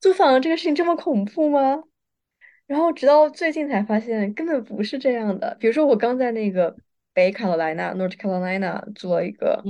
[0.01, 1.83] 租房这个事情这么恐怖吗？
[2.65, 5.55] 然后直到最近才发现，根本不是这样的。
[5.59, 6.75] 比如说，我刚在那个
[7.13, 9.61] 北卡罗来纳 （North Carolina） 租了一个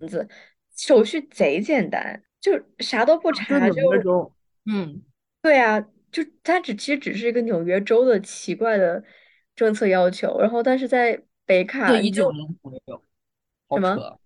[0.00, 0.28] 房子，
[0.76, 4.32] 手续贼简单，就啥都不查就。
[4.66, 5.02] 嗯，
[5.40, 9.02] 对啊，就它只其实只是一个纽约州的奇怪的
[9.54, 10.40] 政策要求。
[10.40, 13.02] 然后，但是在北卡，一九年才有，
[13.70, 14.20] 什么？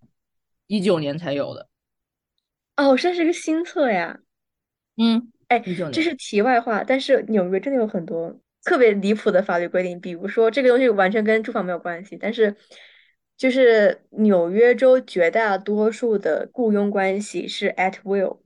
[0.67, 1.69] 一九年才有的。
[2.77, 4.21] 哦，这是一个新策呀。
[4.97, 5.32] 嗯。
[5.53, 5.63] 哎，
[5.93, 8.35] 这是题外话，但是纽约真的有很多
[8.65, 12.57] 特别离谱的法律规定，比如说这个东西完全跟住房没有关系，但是
[13.37, 18.41] 就是纽约州绝大多数的雇佣关系是 at will，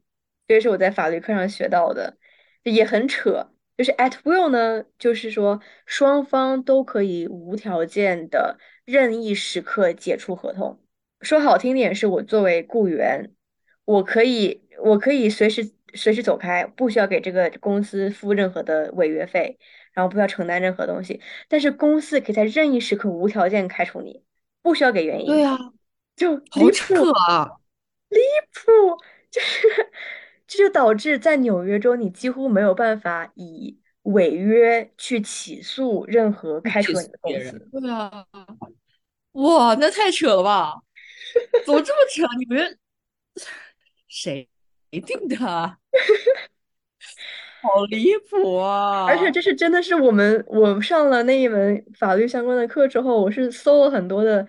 [0.48, 2.16] 这是我在法律课上学到的，
[2.64, 3.50] 也很扯。
[3.76, 10.80] 就是 at will 呢，就是说双方都可以无条件的任意时刻解除合同。
[11.20, 13.30] 说好听点，是我作为雇员，
[13.84, 14.66] 我可以。
[14.78, 19.58] 我可以随时随时走开，不需要给这个公司付任何的违约费，
[19.92, 21.20] 然后不需要承担任何东西。
[21.48, 24.22] 但是公司可以在任意时刻无条件开除你，
[24.62, 25.26] 不需要给原因。
[25.26, 25.56] 对啊，
[26.16, 26.94] 就好扯
[27.28, 27.50] 啊！
[28.08, 28.18] 离
[28.52, 28.96] 谱，
[29.30, 29.68] 就是
[30.46, 37.68] 这就导致在纽约州，你几乎没有办法以违约去起诉任何开除你的公司。
[37.72, 38.26] 对啊，
[39.32, 40.74] 哇，那太扯了吧？
[41.66, 42.22] 怎么这么扯？
[42.38, 42.78] 你们
[44.08, 44.48] 谁
[45.00, 45.36] 定的？
[47.62, 49.06] 好离谱啊！
[49.06, 54.46] 而且这是真的是我们我上了那一门法律相关的课之后，我是搜了很多的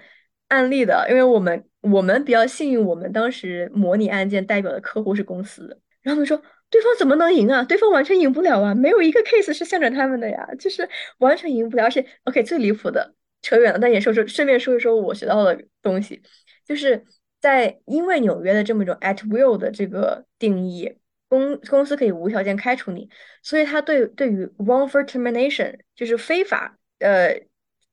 [0.49, 5.67] 案例的，因为我们我们比较幸运，我们当时模拟案件代表的客户是公司，
[6.03, 7.63] 然后他们说对方怎么能赢啊？
[7.63, 8.75] 对方完全赢不了啊！
[8.75, 11.86] 没有一个 case 是向着他们的呀，就是完全赢不了。
[11.86, 16.21] 而且 OK 最离谱的扯远了，但也说说顺便说一说我学到的东西，
[16.67, 17.03] 就是
[17.39, 20.97] 在因为纽约的这么一种 at will 的这个定义。
[21.30, 23.10] 公公司可以无条件开除你，
[23.43, 27.41] 所以他对对于 wrongful termination 就是非法呃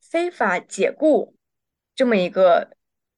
[0.00, 1.34] 非法解雇
[1.96, 2.70] 这么一个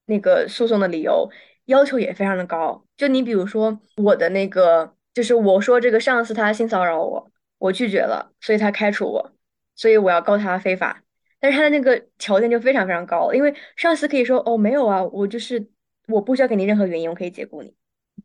[0.07, 1.31] 那个诉讼的理由
[1.67, 2.87] 要求也非常的高。
[2.97, 9.33] 就你比如说我的那个，就是我说这个上司他性骚扰我，我拒绝了，所以他开除我，
[9.75, 11.03] 所以我要告他非法。
[11.39, 15.69] 但是他的那个条件就非常非常高，因为上司可以说哦没有啊，我就是
[16.09, 17.75] 我不需要给你任何原因，我可以解雇你，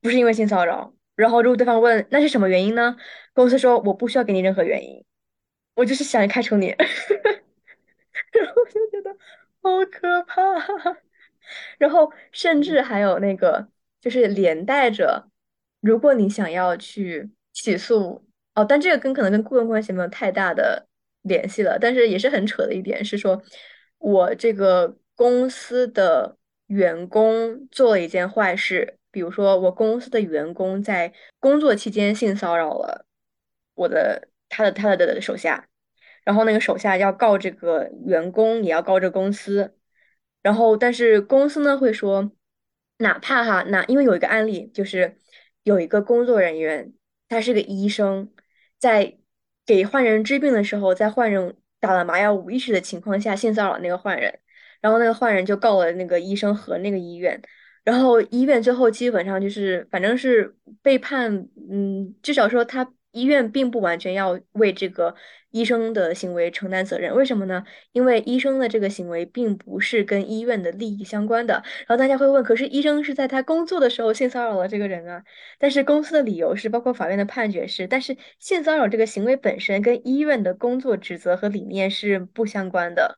[0.02, 0.94] 不是因为性骚扰。
[1.16, 2.96] 然后，如果对方问那是什么原因呢？
[3.34, 5.04] 公司说我不需要给你任何原因，
[5.76, 6.68] 我就是想开除你。
[8.32, 9.16] 然后就觉得
[9.62, 10.42] 好可怕。
[11.78, 13.68] 然后甚至还有那个，
[14.00, 15.30] 就是连带着，
[15.82, 18.24] 如果你想要去起诉
[18.56, 20.88] 哦，但这个跟可能跟雇佣关系没有太大的
[21.24, 21.78] 联系了。
[21.80, 23.42] 但是也是很扯的一点是说，
[23.98, 26.38] 我这个公司的
[26.72, 28.98] 员工做了一件坏事。
[29.12, 33.06] 比如说，我公司的员工在工作期间性骚扰了
[33.76, 35.68] 我的他的他的的手下，
[36.24, 39.76] 然后那个手下要告这个员工，也要告这公司，
[40.42, 42.32] 然后但是公司呢会说，
[43.00, 45.18] 哪怕哈那因为有一个案例，就是
[45.64, 46.94] 有一个工作人员，
[47.28, 48.32] 他是个医生，
[48.80, 49.18] 在
[49.66, 54.40] 给患人治病的时候，在患人打了麻药无意识的情况下性骚扰那个患人，
[54.82, 57.42] 然后那个坏人就告了那个医生和那个医院。
[57.84, 65.16] 然后医院最后基本上就是，反正是被判，嗯，至少说他医院并不完全要为这个
[65.50, 67.16] 医生的行为承担责任。
[67.16, 67.64] 为什么呢？
[67.92, 71.56] 因为医生的这个行为并不是跟医院的利益相关的。
[71.56, 75.24] 然后大家会问，可是医生是在他工作的时候性骚扰了这个人啊？
[75.58, 83.18] 但是公司的理由是，包括法院的判决是，但是性骚扰这个行为本身跟医院的工作职责和理念是不相关的，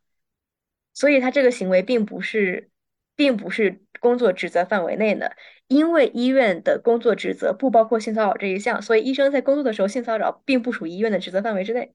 [0.93, 2.69] 所以他这个行为并不是。
[3.15, 11.93] 并不是工作职责范围内的，因为医院的工作职责不包括性骚扰这一项，所以医生在工作的时候性骚扰并不属于医院的职责范围之内。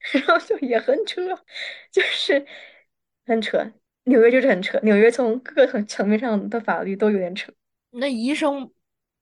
[0.12, 1.22] 然后就也很扯，
[1.92, 2.44] 就是
[3.26, 3.64] 很扯。
[4.02, 7.52] 纽约就是很扯，纽约从各个层面上的法律都有点扯。
[7.90, 8.72] 那医生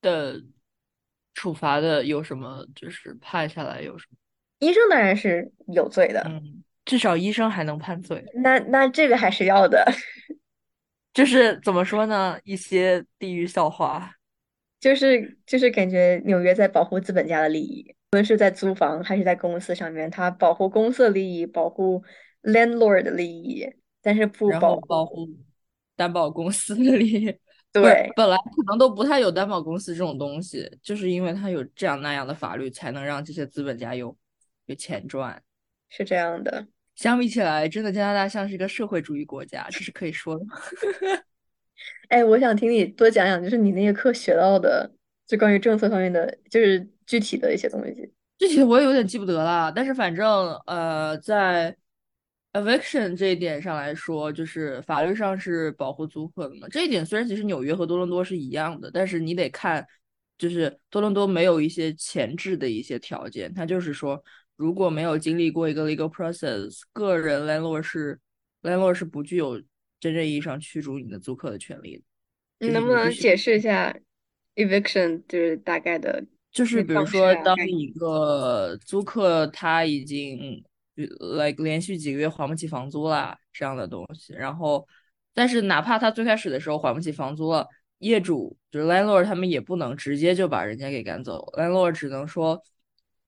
[0.01, 0.43] 的
[1.35, 2.67] 处罚的有什么？
[2.75, 4.17] 就是判下来有什么？
[4.61, 8.25] 医生当然是有罪的，嗯，至少医生还能判罪。
[8.37, 9.85] 那那这个还是要的。
[11.13, 12.39] 就是怎么说呢？
[12.45, 14.11] 一些地域笑话，
[14.81, 22.03] 就是就是感觉纽约在保护资本家的利益，无论是在租房还是在公司上面，它保护公司的利益，保护
[22.43, 23.69] landlord 的利益，
[24.01, 25.29] 但是不保保护
[25.95, 27.37] 担保公司的利益。
[27.71, 34.17] 对，本来可能都不太有担保公司这种东西，就是因为它有这样那样的法律，才能让这些资本家有
[34.65, 35.43] 有钱赚。
[35.91, 36.67] 是这样的。
[36.99, 40.45] 相比起来，真的加拿大像是一个社会主义国家，这是可以说的。
[42.09, 44.91] 哎，我想听你多讲讲，就是你那个课学到的，
[45.25, 48.13] 就关于政策方面的，就是具体的一些东西。
[48.37, 51.77] 具体我也有点记不得了，但是反正呃，在
[52.55, 56.67] eviction 这一点上来说，就是法律上是保护租客的嘛。
[56.69, 59.87] 这一点虽然其实纽约和多伦多是一样的，但是你得看，
[60.37, 64.21] 就是多伦多没有一些前置的一些条件，它就是说。
[64.59, 68.19] 如果没有经历过一个 legal process，个人 landlord 是
[68.63, 69.63] landlord 是不具有
[70.01, 72.03] 真正意义上驱逐你的租客的权利的。
[72.59, 73.97] 你能不能解释一下
[74.57, 76.25] eviction 就是大概的？
[76.51, 80.61] 就是比如说，当一个租客他已经
[80.97, 84.85] like 连续几个月还不起房租了这样的东西，然后
[85.33, 87.65] 但是哪怕他最开始的时候还不起房租了，
[87.99, 92.61] 业主就是 landlord 他们也不能直接就把人家给赶走，landlord 只能说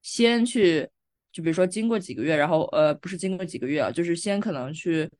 [0.02, 0.88] 先去。
[1.32, 5.10] 就比如说，经过几个月，然后呃，不是经过几个月啊，就是先可能去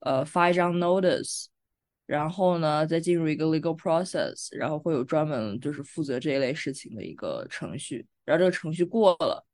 [0.00, 1.46] 呃发一张 notice，
[2.06, 9.46] 然后呢再进入一个 legal process，然后会有专门就是负责这一类事情的一个程序，然后这个程序过了，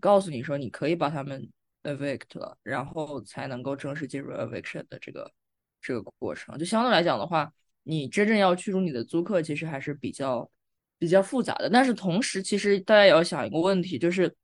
[0.00, 1.48] 告诉你说你可以把他们
[1.84, 5.32] evict 了，然后才能够正式进入 eviction 的这个
[5.80, 6.58] 这个过程。
[6.58, 7.50] 就相对来讲的话，
[7.84, 10.50] 你真正要驱逐你的租客，其实还是比较
[10.98, 11.70] 比较复杂的。
[11.70, 14.34] 但是同时，其实大家也要想一个问题，就是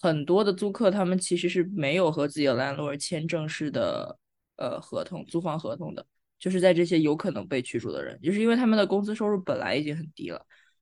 [0.00, 4.18] 很多的租客他们其实是没有和自己的 landlord 签正式的
[4.56, 6.06] 呃合同，租房合同的。
[6.38, 10.38] 就是在这些有可能被驱逐的人，就是因为他们的工资收入本来已经很低了，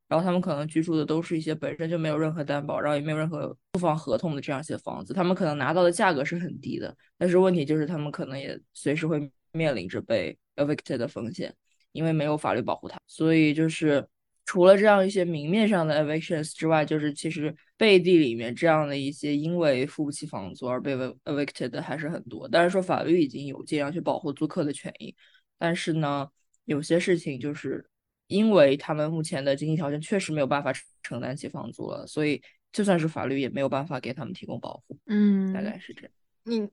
[0.08, 11.54] 然后他们可能居住的都是一些本身就没有任何担保，然后也没有任何租房合同的这样一些房子，他们可能拿到的价格是很低的，但是问题就是他们可能也随时会面临着被 evicted 的风险，
[11.92, 14.04] 因为没有法律保护他，所以就是
[14.46, 25.14] 除了这样一些明面上的 evictions 之外，就是其实背地里面这样的一些因为付不起房租而被 evicted 的还是很多，但是说法律已经有尽量去保护租客的权益。
[25.58, 26.28] 但是呢，
[26.66, 27.88] 有些事情就是
[28.26, 30.72] 因为他们目前的经济条件确实没有办法
[31.02, 32.42] 承担起房租了，所以
[32.72, 34.98] 就算是法律也没有办法给他们提供保护。
[35.06, 36.10] 嗯，大概是这样。
[36.42, 36.68] 你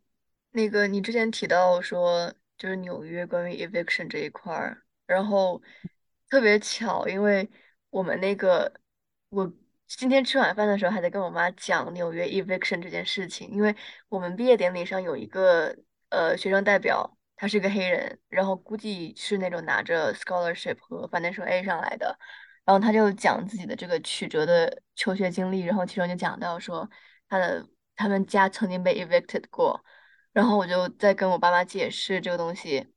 [0.52, 5.62] 那个你之前提到说，就是纽约关于 eviction 这一块儿，然后
[6.32, 7.48] 特别巧，因为
[7.92, 8.74] 我们那个
[9.30, 9.54] 我
[9.86, 13.76] 今天吃晚饭的时候还在跟我妈讲纽约 eviction 这件事情，因为
[14.10, 15.76] 我们毕业典礼上有一个
[16.10, 17.18] 呃学生代表。
[17.36, 22.16] 他是个黑人，然后估计是那种拿着 scholarship 和 financial A 上来的，
[22.64, 26.88] 然后他就讲自己的这个曲折的求学经历，然后其中就讲到说
[27.28, 27.66] 他的
[27.96, 29.84] 他们家曾经被 evicted 过，
[30.34, 32.94] 然后我就在跟我爸妈解释这个东西，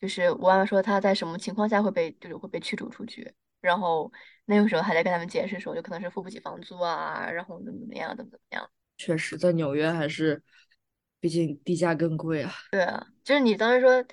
[0.00, 4.12] 就是我爸妈说他在什么情况下会被就是会被驱逐出去，然后
[4.44, 8.70] 那个时候还在跟他们解释说，就可能是付不起房租啊，然后怎么怎么样，怎么怎么样。
[8.96, 10.42] 确实，在纽约还是。
[11.20, 12.54] 毕竟地价更贵啊。
[12.70, 14.04] 对啊，就是你当时说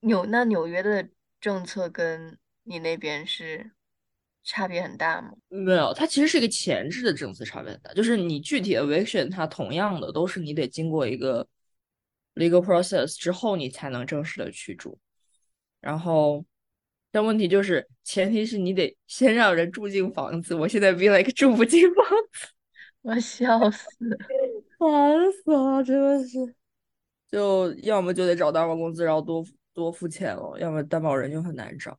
[0.00, 1.06] 纽那纽约的
[1.38, 3.70] 政策跟你那边是
[4.42, 5.34] 差别很大吗？
[5.48, 7.92] 没有，它其实是一个前置的政策差别很大。
[7.92, 11.46] 就是你具体 eviction，它同样的都是你得经过一个
[12.34, 14.98] legal process 之后，你才能正式的驱逐。
[15.84, 16.42] 然后，
[17.12, 20.54] 但问题就是前提是你得先让人住进房子。
[20.54, 22.48] 我现在 be like 住不进房子，
[23.02, 23.86] 我笑死。
[24.78, 26.54] 烦死了，真的是，
[27.30, 31.98] 就要么就得找担保公司，然后多多付钱了，要么担保人就很难找。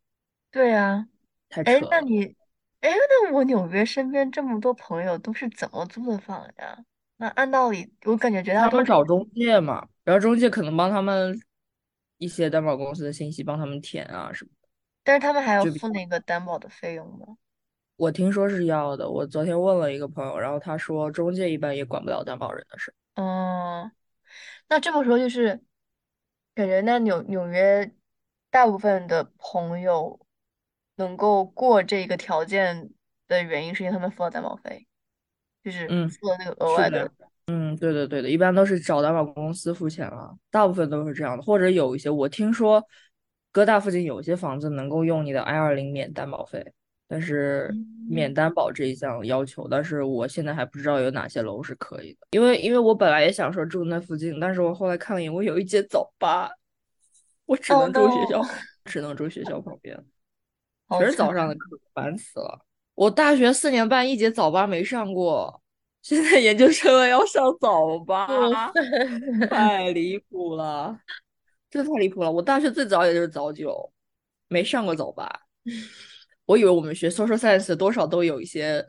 [0.51, 1.07] 对呀。
[1.49, 2.25] 哎，那你，
[2.81, 6.77] 哎，那我纽约身边这么多朋友都是怎么租的房呀？
[7.17, 11.39] 那按道理，我感觉觉得他们找中介嘛，然后中介可能帮他们
[12.17, 14.67] 一些担保公司的信息，帮他们填啊什么的。
[15.03, 17.37] 但是他们还要付那个担保的费用吗？
[17.97, 22.93] 我听说是要的，我昨天问了一个朋友，然后他说中介一般也管不了担保人的事。
[23.13, 23.89] 嗯，
[24.67, 25.63] 那这么说就是，
[26.53, 27.89] 感觉那纽纽约
[28.49, 30.19] 大部分的朋友
[30.95, 32.89] 能够过这个条件
[33.27, 34.87] 的原因，是因为他们付了担保费，
[35.63, 37.11] 就是付了那个额外的。
[37.47, 42.83] 嗯，对的对的，一般都是找担保公司付钱了，大部分都是这样的，或者有一些我听说，
[43.51, 46.73] 哥大附近有些房子能够用你的 I 二零免担保费。
[47.07, 47.71] 但是
[48.09, 56.49] 免担保这一项要求，但是我现在还不知道有哪些楼是可以的，因为因为我本来也想说住那附近，但是我后来看了一眼，我有一间早八，
[57.45, 58.41] 我只能住学校，
[58.85, 60.03] 只能住学校旁边，
[60.97, 62.65] 全是早上的课，烦死了。
[62.95, 65.61] 我大学四年半一节早八没上过，
[66.05, 68.27] 现在研究生了要上早八
[69.49, 70.95] 太离谱了，
[71.67, 72.31] 真的太离谱了。
[72.31, 73.91] 我大学最早也就是早九，
[74.47, 75.27] 没上过早八。
[76.45, 78.87] 我以为我们学 social science 多少都有一些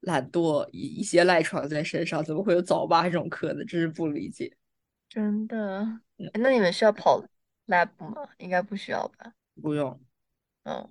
[0.00, 3.64] 懒惰，一一些赖床在身上，怎么会有早八这种课呢？
[3.64, 4.54] 真是不理解。
[5.08, 5.86] 真的？
[6.34, 7.24] 那你们需要跑
[7.68, 8.28] lab 吗？
[8.36, 9.32] 应该不需要吧？
[9.62, 9.98] 不用。
[10.64, 10.86] 嗯，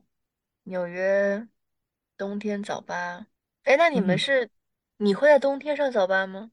[0.63, 1.47] 纽约
[2.17, 3.27] 冬天早八。
[3.61, 4.49] 哎，那你们是
[4.97, 6.51] 你会在冬天上早班吗？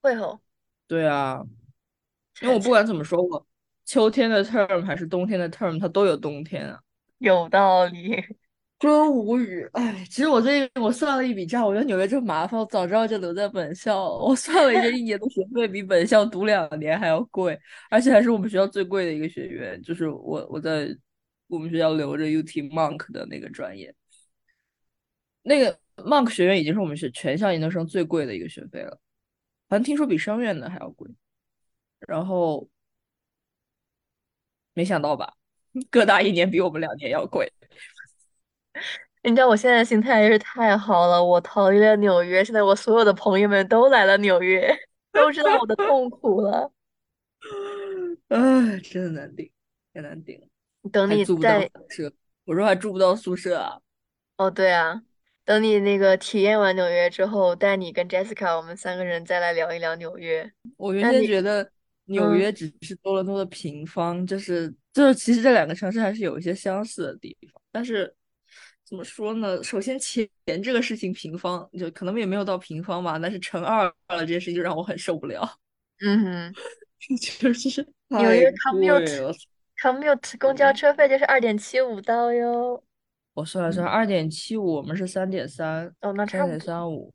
[0.00, 0.40] 会吼。
[0.86, 1.42] 对啊，
[2.40, 3.46] 因为我不管怎么说，我
[3.84, 6.80] 秋天的 term 还是冬天的 term，它都有冬天啊。
[7.18, 8.24] 有道理。
[8.78, 14.16] 真无语，哎，其实我最近我算了一笔账，我觉得纽约真麻烦，我早知道就留在本校。
[14.16, 17.60] 我算了一下，一年的学费比本校读两年还要贵，
[17.90, 20.88] 而且还是我们学校最贵的一个学院，就是我我在
[21.46, 23.94] 我们学校留着 UT Monk 的那个专业，
[25.42, 28.98] 那个 Monk 学院已经是我们学全校研究生最贵的一个学费了，
[29.68, 31.10] 好像听说比商院的还要贵，
[32.00, 32.68] 然后
[34.74, 35.34] 没想到吧，
[35.90, 37.52] 各大一年比我们两年要贵。
[39.22, 44.74] 你知道我现在心态也是太好了，我逃离了纽约，现在我所有的朋友们都来了纽约，
[45.12, 46.72] 都知道我的痛苦了。
[48.28, 49.50] 唉，真的难顶，
[49.92, 50.46] 太难顶了。
[50.90, 52.12] 等你还住不到在宿舍。
[52.44, 53.80] 我说还住不到宿舍啊。
[54.38, 55.02] 哦，对啊，
[55.50, 60.48] 等你那个体验完纽约之后，带你跟 Jessica 我们三个人再来聊一聊纽约。
[60.76, 61.68] 我原先你觉得
[62.04, 68.14] 纽嗯约只是多伦多的平方，就是就是其实这两个城市还是有一些相似的地方，但是
[68.84, 69.60] 怎么说呢？
[69.60, 70.28] 首先钱
[70.62, 75.40] 这个事情平方就可能也没有到平方吧，但是乘二了这件事情就让我很受不了，
[76.06, 76.54] 嗯哼，
[77.40, 79.34] 就是纽约 commute 了。
[79.82, 82.84] commute 公交车费就是二点七五刀哟。
[83.34, 86.60] 我算了算，二点七五，我们是三点三，哦，那差三点。
[86.60, 87.12] 三五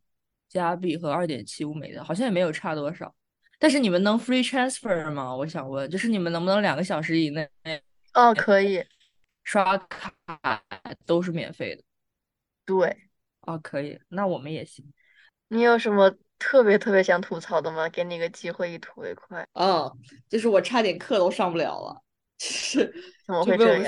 [0.48, 3.14] 加币和二点七五美的，好像也没有差多少。
[3.60, 5.36] 但是你们能 free transfer 吗？
[5.36, 7.50] 我想问，就是你们能不能两个小时以内
[8.14, 8.84] 哦，可以，
[9.44, 10.14] 刷卡
[11.06, 11.84] 都是免费的？
[12.66, 12.98] 对。
[13.42, 14.92] 哦，可以，那我们也行。
[15.50, 17.88] 你有什么特别特别想吐槽的吗？
[17.90, 19.48] 给你个机会，一吐为快。
[19.54, 19.96] 哦，
[20.28, 22.02] 就是我差点课都上不了了，
[22.46, 22.94] 就是
[23.26, 23.86] 怎么就被我们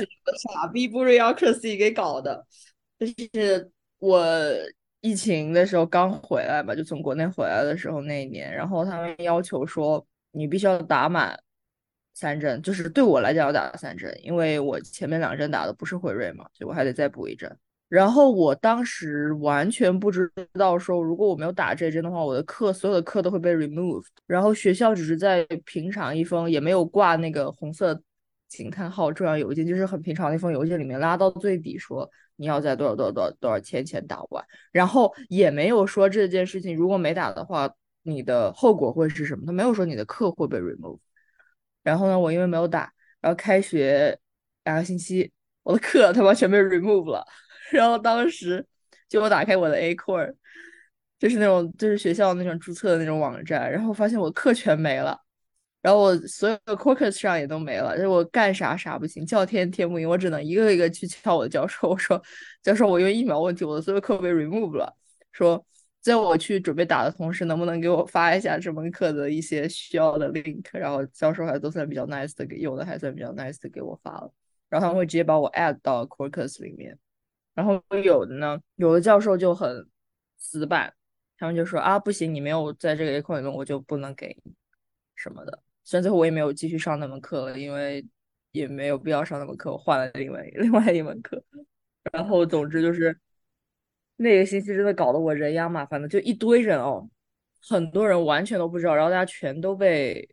[0.52, 2.46] 傻逼 bureaucracy 给搞的。
[3.00, 4.26] 就是我
[5.02, 11.40] 疫情的时候刚回来吧，就从国内回来的时候那一年，然后他们要求说你必须要打满
[12.14, 17.56] 三针，就是对我来讲要打三针，因为我前面两针打的不是辉瑞嘛，所以我还得再补一针。
[17.90, 24.08] 然后我当时完全不知道说，如果我没有打这针的话，我的课所有的课都会被 removed。
[24.26, 28.02] 然后学校只是在平常一封也没有挂那个红色
[28.48, 37.70] 惊叹号重要邮件，就是很平常的一封邮件里面拉到最底说你要在多少多少多少多少天前打完，然后也没有说这件事情如果没打的话，
[38.04, 41.00] 你的后果会是什么，他没有说你的课会被 remove。
[41.84, 42.92] 然后呢，我因为没有打，
[43.22, 44.18] 然后开学
[44.66, 45.32] 两个星期，
[45.64, 47.26] 我的课他妈全被 remove 了。
[47.72, 48.66] 然后当时
[49.10, 50.34] 就我打开我的 A core，
[51.20, 55.20] 就是那种就是学校那种注册的那种网站，然后发现我课全没了，
[55.88, 62.22] 然后我所有的 Quarkus 上也都没了，就我干啥啥不行，叫天天不应，我只能一个一个去敲我的教授， 我说
[62.62, 64.94] 教授，我因为疫苗问题，我的所有课被 remove 了，
[65.32, 65.66] 说
[66.02, 70.66] 在我去准备打的同时，能不能给我发一下这门课的一些需要的 link？
[70.74, 74.30] 然后教授还都算比较 nice 的给，有的还算比较 nice 的给我发了，
[74.68, 77.00] 然后他们会直接把我 add 到 Quarkus 里面。
[77.56, 79.88] 然后有的呢，有的教授就很
[80.38, 80.94] 死板，
[81.38, 84.54] 他们就说啊，不行，你没有在这个 A 课里面，我就不能给你
[85.16, 85.64] 什么的。
[85.88, 88.06] 虽然最后我也没有继续上那门课了，因为
[88.52, 91.42] 也没有必要上那门课，我换了另外另外一门课。
[92.12, 93.18] 然后总之就是
[94.18, 97.10] 那个星期真的搞得我人仰马翻的，就一堆人哦，
[97.70, 100.28] 很多人完全都不知道，然后大家全都被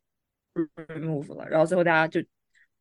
[0.88, 2.20] remove 了，然后最后大家就。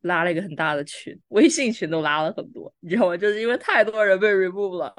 [0.03, 3.15] 拉了一个很大的群，微信群都拉了很多，你知道吗？
[3.15, 4.93] 就是因为太多人被 remove 了，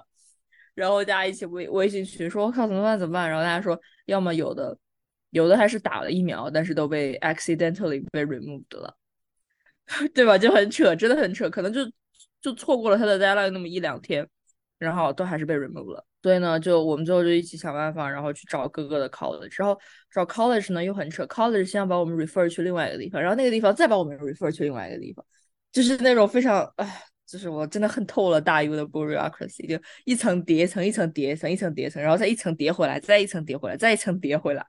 [0.73, 2.99] 然后大家一起微微信群说：“我靠，怎么办？
[2.99, 4.75] 怎么办？”然后大家说，要么有的
[5.35, 8.97] 有的还是打了疫苗，但是都被 accidentally 被 removed 了，
[10.15, 10.39] 对吧？
[10.39, 11.81] 就很扯，真的很扯，可能就
[12.41, 14.27] 就错过了他的 deadline 那么一两天，
[14.79, 16.07] 然后都还是被 removed 了。
[16.23, 19.79] 所以呢，就我们最后就一起想办法，然后去找各个的 college，然后
[20.11, 25.27] 找 college 呢又很扯，college 先要把我们 refer 去另外一个地方，然后那个地方再把我们 refer 去另外一个地方，
[25.73, 34.65] 就是那种非常唉，就是我真的恨透了大 U 的 bureaucracy，就一层叠一层，一层叠一层，一层叠一层，然后再一层叠回来，再一层叠回来，再一层叠回来，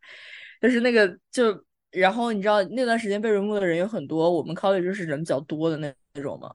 [0.61, 6.53] 就是那个就，然后你知道那段时间被 remove 的人有很多，我们 college 就是人比较多的那那种嘛，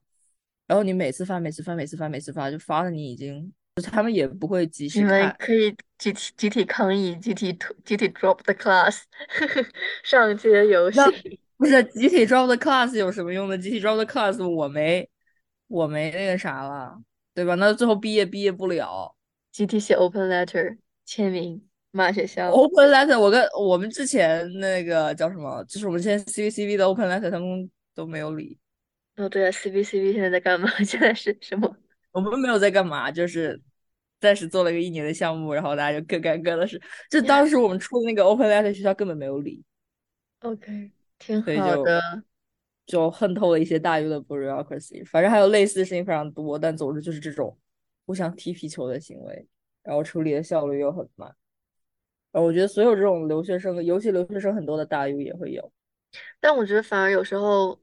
[0.66, 3.52] 然后你每次发，每次发，每次发，每次发，就发的你已经。
[3.90, 9.02] 他们也不会及时你们，可以集体集体抗议，集体集体 drop the class，
[10.04, 11.02] 上街游行。
[11.56, 13.56] 不是集体 drop the class 有什么用的？
[13.56, 15.08] 集体 drop the class 我没
[15.68, 17.00] 我没那个啥了，
[17.32, 17.54] 对吧？
[17.54, 19.16] 那最后毕业毕业不了。
[19.50, 20.76] 集体写 open letter
[21.06, 21.62] 签名
[21.92, 22.50] 骂学校。
[22.50, 28.58] open letter 我跟我们之前那个叫什么，就是我们之前 CVCV 的 open letter 他们都没有理。
[29.16, 30.68] 哦，对啊，CVCV 现在在干嘛？
[30.84, 31.76] 现在是什么？
[32.12, 33.60] 我们没有在干嘛，就是
[34.20, 36.80] 暂时做了一个一年的项目，然后大家就各干各的事。
[37.10, 39.62] 就当时我们出的那个 open letter，学校根本没有理。
[40.40, 42.00] OK，挺好的。
[42.86, 45.04] 就恨透了一些大 U 的 bureaucracy。
[45.06, 47.56] 反正还有类似的事情非常多，但总之就是这种
[48.04, 49.46] 互相踢皮球的行为，
[49.84, 51.32] 然后处理的效率又很慢。
[52.32, 55.72] 呃，我觉得所有这种留学生，尤其留学生很多的大 U 也会有。
[56.40, 57.80] 但我觉得反而有时候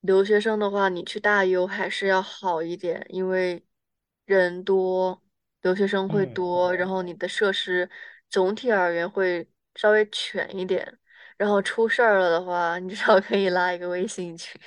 [0.00, 3.64] 留学生的话，你去大 U 还是要好一点，因为
[4.26, 5.22] 人多，
[5.62, 7.88] 留学生会嗯多，然后你的设施
[8.30, 10.98] 总体而言会稍微全一点。
[11.36, 14.60] 然后出事儿了的话，你至少可以拉一个微信群。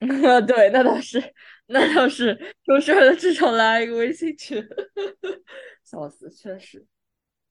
[0.46, 1.20] 对，那倒是，
[1.66, 4.60] 那倒是，出事儿了至少拉一个微信群，
[5.84, 6.84] 笑死，确实，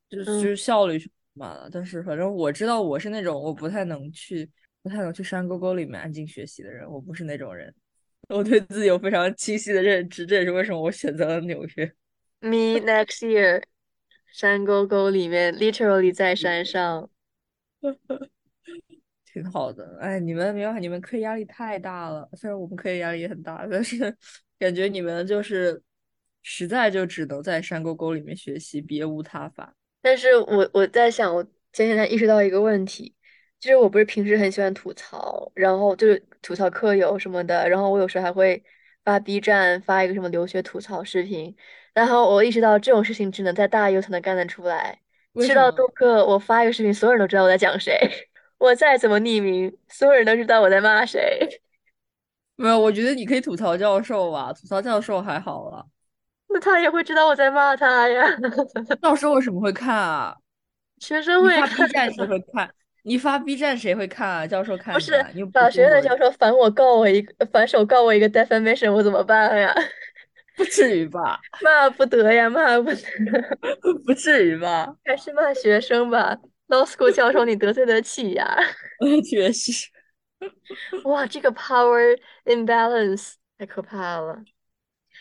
[0.09, 0.99] 就是就嗯是效率
[1.33, 1.69] 是慢了。
[1.71, 4.49] 但是反正我知道我是那种我不太能去，
[4.81, 7.73] 不太能去山沟沟里面安静学习的人，我不是那种人。
[8.29, 11.85] 我对自己有非常清晰的认知，这也是为什么我选择了纽约。
[12.39, 13.63] Me next year，
[14.31, 17.09] 山沟沟里面，literally 在山上。
[19.25, 22.29] 挺好的，哎，你们没有，你们课业压力太大了。
[22.33, 24.15] 虽然我们课业压力也很大，但是
[24.59, 25.81] 感觉你们就是
[26.41, 29.73] 实在就只能在山沟沟里面学习，别无他法。
[30.01, 31.43] 但是我我在想，我
[31.73, 33.13] 前几天意识到一个问题，
[33.59, 38.63] 就是我不是平时很喜欢吐槽，然后就是吐槽课友什么的，然后我有时候还会
[39.03, 41.55] 发 B 站发一个什么留学吐槽视频，
[41.93, 44.99] 然后我意识到这种事情只能在大 U 才能干得出来。
[45.41, 47.97] 去到杜克，我发一个视频，所有人都知道我在讲谁。
[48.57, 51.61] 我再怎么匿名，所有人都知道我在骂谁。
[52.57, 55.85] 没有，我觉得你可以吐槽教授吧，吐槽教授还好了。
[56.53, 58.25] 那他也会知道我在骂他呀。
[59.01, 60.35] 教授为什么会看啊？
[60.99, 61.59] 学生会。
[61.59, 62.69] 发 B 站谁会看？
[63.03, 64.45] 你发 B 站谁会看啊？
[64.47, 64.93] 教授看。
[64.93, 65.13] 不是，
[65.53, 69.73] 法学院的教授反我告我一个反手告我一个 defamation，我怎么办呀？
[70.57, 71.39] 不至于吧？
[71.63, 72.97] 骂不得呀，骂不得。
[74.05, 74.93] 不至于吧？
[75.05, 76.37] 还是骂学生吧。
[76.67, 78.57] Law School 教授，你得罪得起呀？
[79.29, 79.87] 确实，
[81.05, 84.43] 哇，这个 power imbalance 太可怕了。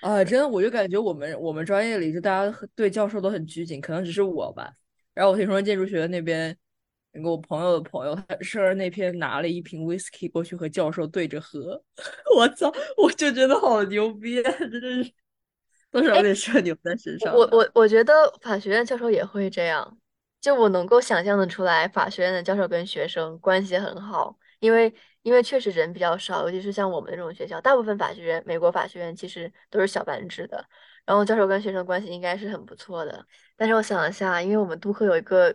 [0.01, 4.73] 啊，真的，我就感觉我们我们专业里就大家对教授都很拘谨，可能只是我吧。
[5.15, 6.57] 然后我听说建筑学那边，
[7.13, 11.83] 那个我朋友的朋友，他生日那天拿了一瓶 whisky 过去和教授对着喝。
[12.37, 14.51] 我操，我就觉得好牛逼啊！
[14.59, 15.13] 真的是，
[15.91, 17.35] 多少有点社牛在身上。
[17.35, 19.99] 我我我觉得法学院教授也会这样。
[20.41, 24.91] 就我能够想象的出来，法学院的教授跟学生关系很好，因为
[25.23, 30.65] 因为确实人比较少，尤其是像我们这种学校，大部分法学院，美国法学院其实都是小班制的，
[31.05, 33.27] 然后教授跟学生关系应该是很不错的。
[33.57, 35.55] 但是我想了下，因为我们杜克有一个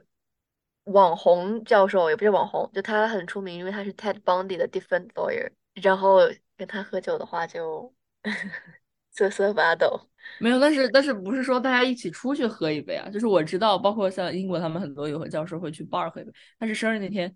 [0.85, 5.49] 网红教授，也不是网红，就他很出名，因为他是 Ted Bundy 的 defense lawyer，
[5.81, 6.19] 然后
[6.55, 7.91] 跟他喝酒的话就
[9.11, 9.99] 瑟瑟发抖。
[10.39, 13.09] 没有，但是但是不是说大家一起出去喝一杯啊？
[13.09, 16.31] 就是我知道，包括像英国他们很多有的教授会去 bar 喝一杯。
[16.59, 17.35] 但是生日那天，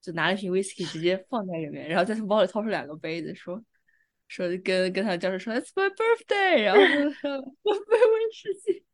[0.00, 3.62] 就拿了一瓶 whisky 直接放在里面，然后再从包里掏出两个杯子，说
[4.28, 6.80] 说跟跟他的教授说 It's my birthday，然后
[7.62, 8.84] 我杯威士忌，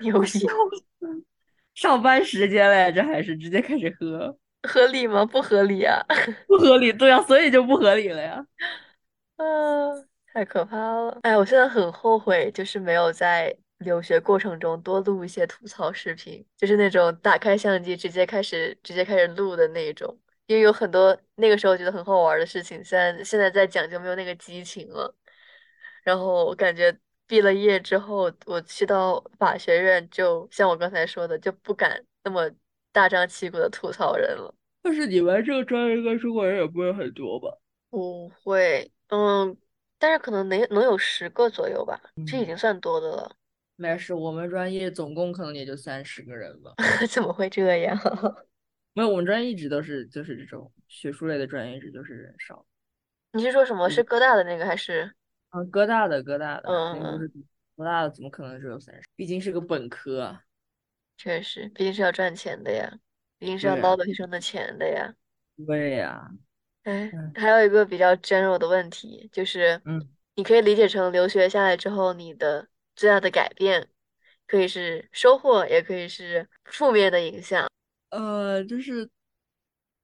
[0.00, 1.24] 牛笑死！
[1.74, 5.24] 上班时间嘞，这还是直接开始喝，合理吗？
[5.24, 6.04] 不合理啊，
[6.46, 8.46] 不合理，对啊，所以就不合理了呀，
[9.36, 10.08] 嗯。
[10.34, 11.18] 太可怕了！
[11.22, 20.16] 哎，我现在很后悔，就是没有在留学过程中多录一些吐槽视频，就是那种打开相机直接开始直接开始录的那种。
[20.48, 25.14] 因为有很多那个时候觉得很好玩的事情，现在现在在讲就没有那个激情了。
[26.02, 32.50] 然后我感觉毕了业之后，我去到法学院，就像我刚才说的，就不敢那么
[32.92, 34.54] 大张旗鼓的吐槽人了。
[34.80, 37.58] 但是你们这个专业应该中国人也不会很多吧？
[37.90, 39.56] 不会，嗯。
[40.00, 43.36] 但是可能能能有十个左右吧，这已经算多的了。
[43.74, 46.72] 没事，我们专业总共可能也就三十个人吧。
[47.10, 47.98] 怎么会这样？
[48.98, 52.66] 没有，我们专业一直都是就是这种学术类的专业，一直都是人少。
[53.30, 55.14] 你是说什么是哥大的那个还是？
[55.50, 56.68] 嗯，哥大的，哥大的。
[56.68, 57.44] 嗯嗯。
[57.76, 59.08] 哥大的怎么可能只有三十？
[59.14, 60.36] 毕竟是个本科。
[61.16, 62.92] 确实，毕竟是要赚钱的呀，
[63.38, 65.14] 毕竟是要捞到学生的钱的呀。
[65.64, 66.28] 对呀。
[66.82, 73.88] 哎，还有一个比较 general 的问题，就是，嗯，你可以理解成留学下来之后，你的最大的改变，
[74.48, 77.68] 可以是收获，也可以是负面的影响。
[78.10, 79.08] 呃，就是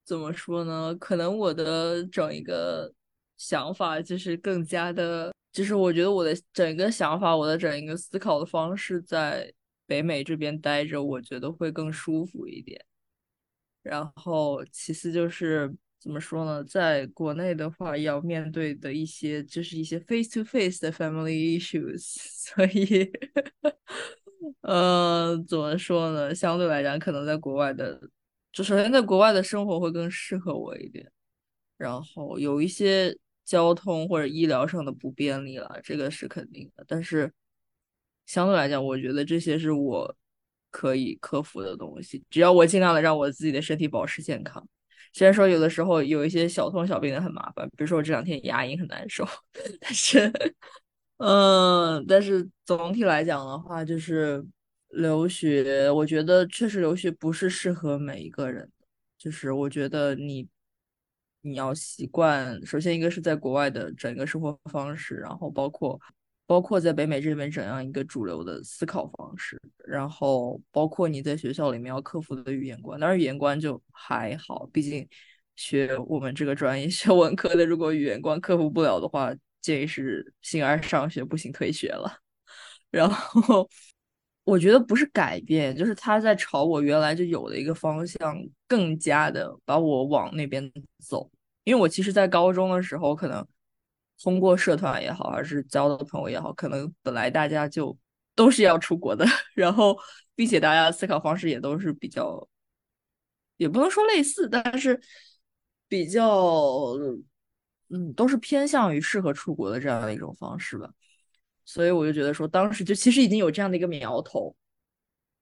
[0.05, 0.95] 怎么说呢？
[0.97, 2.93] 可能我的整一个
[3.37, 9.53] 想法就是更加的，就是我觉得我的整一个想法，我的整一个思考的方式，在
[9.87, 12.85] 北美这边待着，我觉得会更舒服一点。
[13.83, 15.75] 然后，其次就是。
[16.01, 16.63] 怎么说呢？
[16.65, 23.11] 在国内的话，要面对的一些就是一些 face to face 的 family issues，所以，
[24.63, 26.35] 呃，怎么说呢？
[26.35, 28.01] 相对来讲，可能在国外的，
[28.53, 31.11] 就首先在国外的生活会更适合我一点。
[31.77, 36.85] 然后有一些交通或者医疗上的不便利了，这个是肯定的。
[36.87, 37.33] 但是
[38.27, 40.17] 相对来讲，我觉得这些是我
[40.71, 44.67] 可以克服的东西，只要我尽量的让我自己的身体保持健康。
[45.13, 49.25] 虽然说有的时候有一些小痛小病的很麻烦，比如说我这两天牙龈很难受，
[49.81, 50.33] 但是，
[51.19, 54.45] 嗯，但是总体来讲的话，就是
[54.89, 58.71] 留学，我觉得确实留学不是适合每一个人，
[59.17, 60.49] 就是我觉得你
[61.43, 66.01] 你要习惯，首先一个是在国外的整个生活方式，然后包括。
[66.47, 75.09] 包括在北美这边怎样一个主流的思考方式，然后包括你在学校里面要克服的语言关，当然语言关就还好，毕竟
[75.57, 79.35] 学我们这个专业学文科的，如果语言关克服不了的话，
[79.65, 82.19] 建议是形而上学，不行退学了。
[82.91, 83.67] 然后
[84.45, 88.37] 我觉得不是改变，就是他在朝我原来就有的一个方向
[88.69, 91.31] 更加的把我往那边走。
[91.65, 93.47] 因为我其实，在高中的时候，可能
[94.23, 97.97] 通过社团也好，还是交的朋友也好，可能本来大家就
[98.35, 99.25] 都是要出国的，
[99.57, 99.99] 然后
[100.35, 102.47] 并且大家思考方式也都是比较，
[103.57, 105.01] 也不能说类似，但是
[105.89, 106.93] 比较，
[107.89, 110.91] 嗯，都是偏向于适合出国的这样的一种方式吧。
[111.65, 114.55] 所以我就觉得说，当时就其实已经有这样的一个苗头，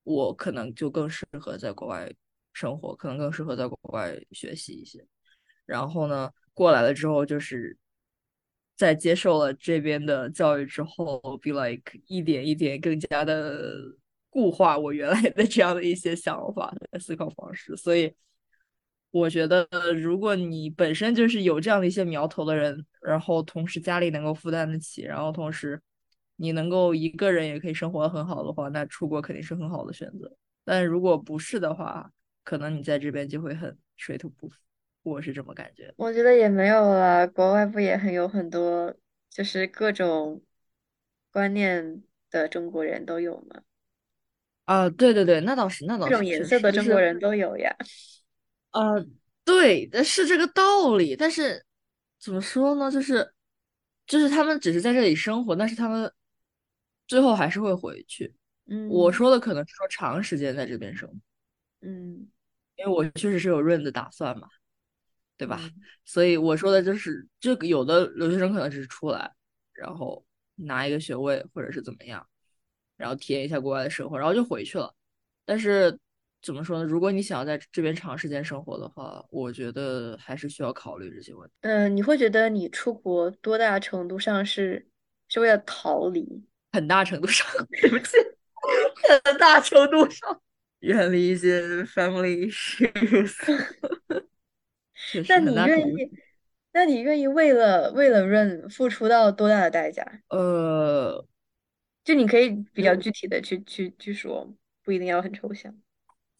[0.04, 2.12] 我可能就更适合在国外
[2.52, 5.04] 生活，可能更适合在国外学习一些。
[5.66, 7.76] 然后呢，过来了之后，就是
[8.76, 13.74] 在接受了这边的教育之后，be like 一点一点更加的
[14.28, 17.76] 固化我原来的这样的一些想法和思考方式。
[17.76, 18.12] 所以，
[19.12, 25.80] 我觉得如果你本身就是有这样的一些苗头的人，然后同时家里能够负担得起，然后同时
[26.36, 30.34] 你能够一个人也可以生活的很好的话，那出国肯定是很好的选择。
[30.64, 32.10] 但如果不是的话，
[32.42, 34.56] 可能你在这边就会很水土不服。
[35.02, 35.92] 我是这么感觉。
[35.96, 38.94] 我觉得也没有了，国外不也很有很多
[39.28, 40.40] 就是各种
[41.30, 43.62] 观念的中国人都有吗？
[44.64, 47.76] 啊，对对对，那倒是，那倒是，各种颜色的中国人都有呀。
[48.72, 48.94] 啊，
[49.44, 51.16] 对，是这个道理。
[51.16, 51.64] 但是
[52.18, 52.90] 怎么说呢？
[52.90, 53.32] 就是
[54.06, 56.12] 就是他们只是在这里生活，但是他们
[57.06, 58.34] 最后还是会回去。
[58.66, 61.14] 嗯，我说的可能是说长时间在这边生活。
[61.80, 62.28] 嗯，
[62.76, 64.48] 因为我确实是有润的打算嘛。
[65.38, 65.58] 对吧？
[66.04, 69.32] 所以我说的就是，这个有的留学生可能只是出来，
[69.72, 72.24] 然后拿一个学位或者是怎么样，
[72.96, 74.94] 然后体验一下国外的生活，然后就回去了。
[75.44, 75.98] 但是
[76.42, 76.84] 怎么说呢？
[76.84, 81.54] 如果你想要在这边长时间生活的话，我觉得还是需要考虑这些问题。
[81.60, 84.86] 嗯，你会觉得你出国多大程度上是
[85.28, 86.44] 是为了逃离？
[86.72, 87.46] 很大程度上，
[87.80, 88.16] 对不起，
[89.24, 90.40] 很大程度上
[90.80, 93.34] 远离一些 family issues。
[95.28, 96.10] 那你愿意？
[96.72, 100.02] 那你愿意为了为了润付出到多大的代价？
[100.28, 101.24] 呃，
[102.02, 105.72] 就你可以比较具体的去去去说，不一定要很抽象。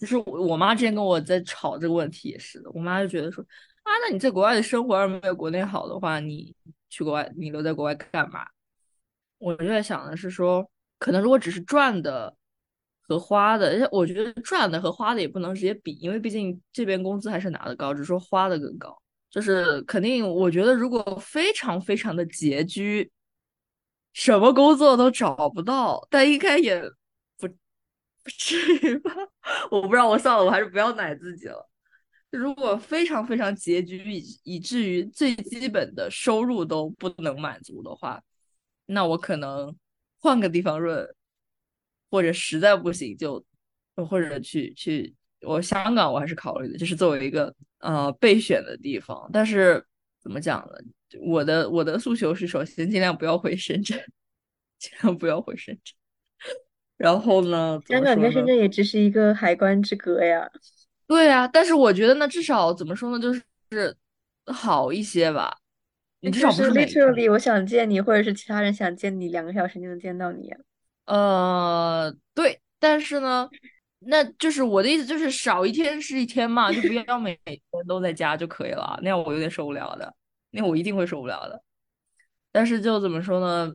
[0.02, 3.42] 就是我我妈之前跟我在吵这个问题也是的，我妈就觉得说
[3.84, 6.52] 啊，那你在国外的生活要是没有国内好的话，你
[6.90, 8.44] 去国外，你留在国外干嘛？
[9.38, 12.34] 我就在想的是说，可能如果只是赚的。
[13.08, 18.96] 和花的，我觉得赚的和花的也不能直接比，因为毕竟这边工资还是拿的高，只是说花的更高。
[19.28, 23.10] 就是肯定，我觉得如果非常非常的拮据，
[24.12, 26.80] 什么工作都找不到，但应该也
[28.22, 29.12] 不至于吧？
[29.70, 31.68] 我不知道，我算了，我还是不要奶自己了。
[32.30, 38.22] 如果非常非常拮据，以以至于最基本的收入都不能满足的话，
[38.86, 39.76] 那我可能
[40.18, 41.14] 换个地方润。
[42.10, 43.42] 或者实在不行就，
[43.96, 49.30] 或者去去我香港我还是考虑的，就是作为一个呃备选的地方。
[49.32, 49.82] 但是
[50.20, 51.18] 怎么讲呢？
[51.22, 53.98] 我的我的诉求是，首先尽量不要回深圳，
[54.78, 55.94] 尽量不要回深圳。
[56.96, 60.50] 然后呢，香港跟深圳也只是一个海关之隔呀。
[61.06, 63.96] 对呀，但是我觉得呢，至少怎么说呢，就是
[64.46, 65.58] 好一些吧。
[66.20, 70.56] 你至少不是 literally 我想见你，或者是其他人想见你，两个小时就能见到你呀。
[71.06, 73.50] 呃，对，但是呢，
[73.98, 78.96] 那就是我的意思，就是少一天是一天嘛，就不要每天都在家就可以了。
[79.02, 80.14] 那样我有点受不了的，
[80.52, 81.60] 那样我一定会受不了的。
[82.52, 83.74] 但是就怎么说呢？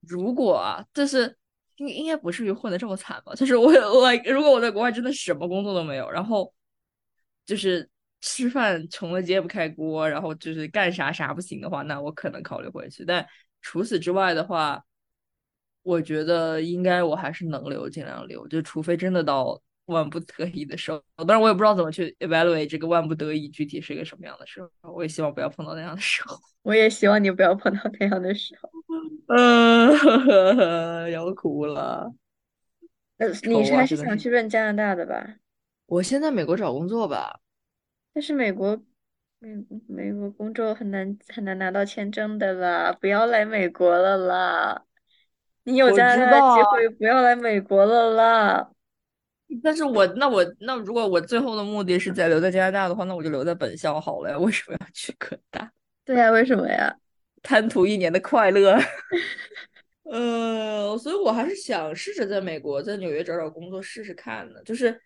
[0.00, 1.36] 如果啊，就是
[1.78, 3.34] 应应该不至于混的这么惨吧？
[3.34, 6.52] 就是我我如果我在国外真的什么工作都没有，然后
[7.46, 7.88] 就是
[8.20, 13.04] 吃饭穷的揭不开锅，然后就是干啥啥不行的话，那我可能考虑回去。
[13.04, 13.26] 但
[13.62, 14.84] 除此之外的话，
[15.82, 21.02] 我觉得应该我还是能留，尽量留，就除非真的到万不得已的时候。
[21.18, 24.68] 当然，我也不知道怎么去 evaluate 这个万不得已具体是一个什么样的时候。
[24.92, 26.36] 我也希望不要碰到那样的时候。
[26.62, 28.68] 我也希望你不要碰到那样的时候。
[29.28, 29.92] 嗯，
[31.12, 32.12] 要哭了。
[33.18, 35.36] 呃，你是还是想去问加拿大的吧？
[35.86, 37.40] 我先在美国找工作吧。
[38.12, 38.80] 但是美国，
[39.38, 39.50] 美
[39.86, 44.84] 美国工作很难很难拿到签证的啦，不要来美国了啦。
[45.64, 48.70] 你有加拿大的机会，不要来美国了啦。
[49.62, 54.38] 但是我那我那如果我最后的目的是在留在加拿大的话，那我就留在本校好了呀。
[54.38, 55.70] 为什么要去科大？
[56.04, 56.94] 对呀，为什么呀？
[57.42, 58.78] 贪图一年的快乐。
[60.04, 64.62] 呃，所以我还是想试着在美国，在纽约找找工作试试看的。
[64.64, 64.98] 就是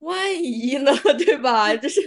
[0.00, 1.74] 万一呢， 对吧？
[1.76, 2.00] 就是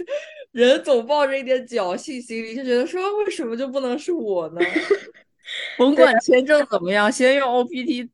[0.52, 4.60] 人总抱着一点侥幸心理，就觉得说为什么就不能是我呢？
[5.78, 8.10] 甭管签证怎么样，先用 OPT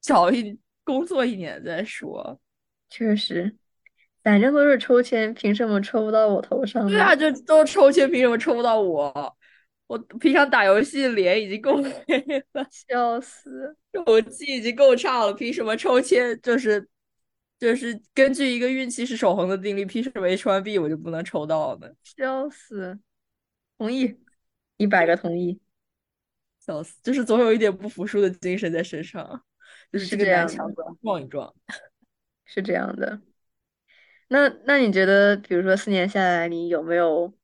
[0.00, 2.40] 找一工作一年再说。
[2.88, 3.56] 确实，
[4.22, 6.88] 反正都是抽签，凭什么抽不到我头上？
[6.88, 9.36] 对啊，就都抽签，凭什么抽不到我？
[9.92, 13.76] 我平常打游戏脸已经够黑了， 笑死！
[13.92, 16.34] 手气已经够差了，凭什么抽签？
[16.40, 16.88] 就是
[17.58, 21.90] 就是根据一个运气是守恒的定律，凭什么 H one B 我就不能抽到呢？
[22.02, 22.98] 笑死！
[23.76, 24.18] 同意，
[24.78, 25.60] 一百个同意。
[26.58, 26.98] 笑死！
[27.02, 29.44] 就是总有一点不服输的精神在身上，
[29.92, 30.66] 就是这个南墙
[31.02, 31.54] 撞一撞。
[32.46, 33.20] 是这样的。
[34.28, 37.34] 那那你觉得，比如说四年下来，你有没有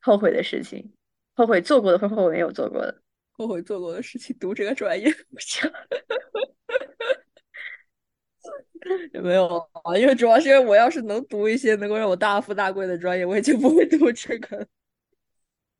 [0.00, 0.94] 后悔的事情？
[1.38, 3.00] 后悔做过的，和后悔没有做过的？
[3.30, 5.70] 后悔做过的事情，读这个专业不行。
[9.14, 9.46] 也没有
[9.84, 14.66] 啊，因为主要是因为我要是能读一些能够让我大富大贵的专业，我也就不会读这个。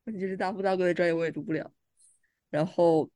[0.04, 1.68] 问题是大富大贵的专业我也读不了。
[2.50, 3.10] 然后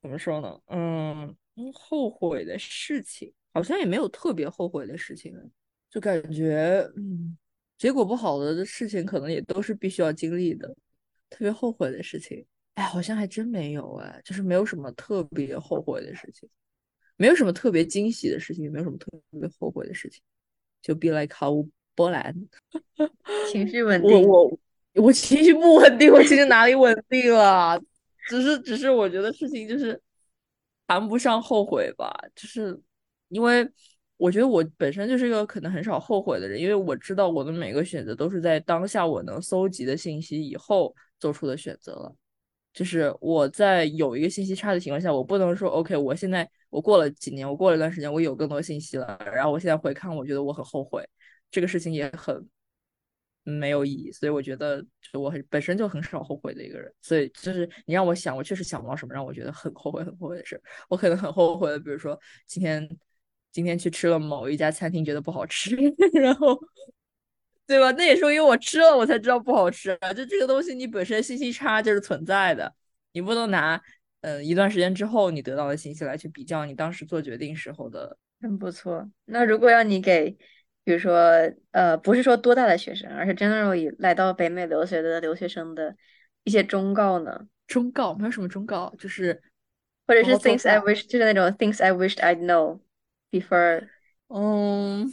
[0.00, 0.60] 怎么说呢？
[0.66, 1.34] 嗯，
[1.74, 5.34] 后悔的事情好像也没有特别后悔的事情，
[5.90, 7.36] 就感觉嗯，
[7.76, 10.72] 结果不好的事情可能也都是必须要经历的。
[11.32, 16.48] 特别后悔的事情，哎，好像还真没有哎，就是没有什么特别后悔的事情，
[17.16, 19.10] 没有什么特别惊喜的事情，也没有什么特
[19.40, 20.22] 别后悔的事情，
[20.82, 22.34] 就 be like 毫无波澜，
[23.50, 24.28] 情绪稳定。
[24.28, 24.58] 我我
[25.04, 27.80] 我情绪不稳定，我情绪哪里稳定了？
[28.28, 30.00] 只是，只是我觉得事情就是
[30.86, 32.78] 谈不上后悔吧，就是
[33.28, 33.68] 因为
[34.16, 42.14] 我觉得我本身就是一个可能很少后悔的人，因为我知道我的每个选择都是在当下我能搜集的信息以后做出的选择了。
[42.74, 51.02] 就是我在有一个信息差的情况下，我不能说 OK，我现在我过了几年，我过了一段时间，我有更多信息了，然后我现在回看，我觉得我很后悔，
[51.50, 52.46] 这个事情也很。
[53.44, 54.80] 没有意义，所以我觉得，
[55.12, 60.62] 就我很本身就很少后悔的一个人，所以就是你让我想，我确实想不到什么让我觉得很后悔、很后悔的事。
[60.88, 62.16] 我可能很后悔的，比如说
[62.46, 62.88] 今天
[63.50, 65.74] 今天去吃了某一家餐厅，觉得不好吃，
[66.14, 66.56] 然后
[67.72, 67.90] 对吧？
[67.92, 69.98] 那也是因为我吃了，我才知道不好吃。
[70.16, 72.72] 就这个东西，你本身信息差就是存在的，
[73.12, 73.80] 你不能拿
[74.20, 78.16] 嗯一段时间之后你得到的信息来去比较你当时做决定时候的。
[78.40, 79.10] 真不错。
[79.24, 80.36] 那如果要你给。
[80.84, 81.14] 比如说，
[81.70, 85.94] 呃，不是说多大的学生，而是 generally 来到北美留学的留学生的
[86.42, 87.46] 一些忠告呢？
[87.68, 89.40] 忠告没有什么忠告，就是
[90.08, 92.80] 或者是 things I wish，就是那种 things I wished I'd know
[93.30, 93.86] before。
[94.26, 95.08] 嗯，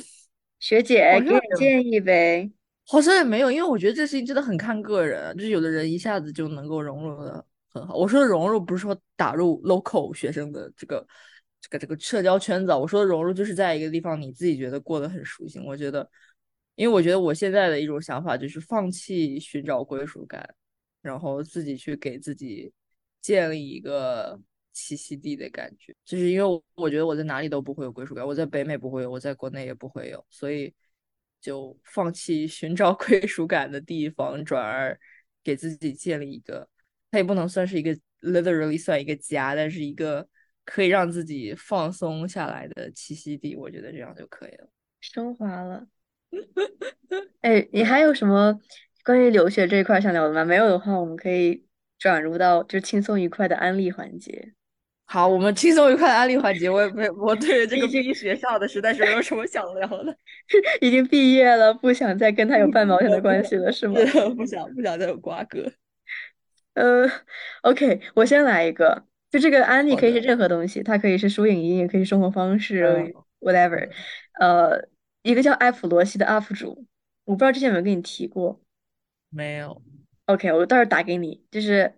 [0.60, 2.52] 学姐给建议呗。
[2.86, 7.96] 好像也没有，因为我觉得这事情真的很看个人，就是有的人一下子就能够融入的很好。
[7.96, 11.06] 我说的融入不是说打入 local 学生的这个。
[11.62, 15.62] 这个这个社交圈子，我说的融入就是在一个地方，你自己觉得过得很舒心。
[15.66, 16.10] 我觉得，
[16.76, 20.56] 因为我觉得我现在的一种想法就是放弃寻找归属感，
[21.02, 22.72] 然后自己去给自己
[23.22, 24.40] 建立一个
[24.74, 25.96] 栖息地的感觉。
[26.06, 30.74] 就是因为我我觉得我在哪里都不会有归属感，我在北美不会有，我在国内也不会有，所以
[31.42, 35.00] 就放弃寻找 归属感的地方，转而
[35.44, 36.68] 给自己建立一个，
[37.12, 40.28] 它也不能算是一个 literally 算一个家，但是一个。
[40.66, 44.70] 可以让自己放松下来的栖息地，我觉得这样就可以了。
[45.00, 45.88] 升华了。
[47.42, 48.56] 哎，你还有什么
[49.04, 50.46] 关于留学这一块想聊的吗？
[50.46, 51.66] 没有的话，我们可以
[51.98, 54.54] 转入到就轻松愉快的安利环节。
[55.12, 56.70] 好，我们轻松愉快的安利环节。
[56.70, 60.16] 我也 没，我对这个毕业学校的实在是没有什么想聊的。
[60.82, 63.96] 已经毕业了，不想再跟他有半毛钱的关系了，是吗？
[64.38, 65.72] 不想，不想再有瓜葛。
[66.76, 67.10] 嗯
[67.64, 69.04] ，OK，我先来一个。
[69.32, 73.90] 就这个安利可以是任何东西，它可以是书影音，也可以是生活方式，whatever。
[74.40, 74.88] 呃，
[75.24, 76.86] 一个叫艾普罗西的 UP 主，
[77.26, 78.62] 我不知道之前有没有跟你提过。
[79.32, 79.82] 没有。
[80.26, 81.94] OK，我到时候打给你，就是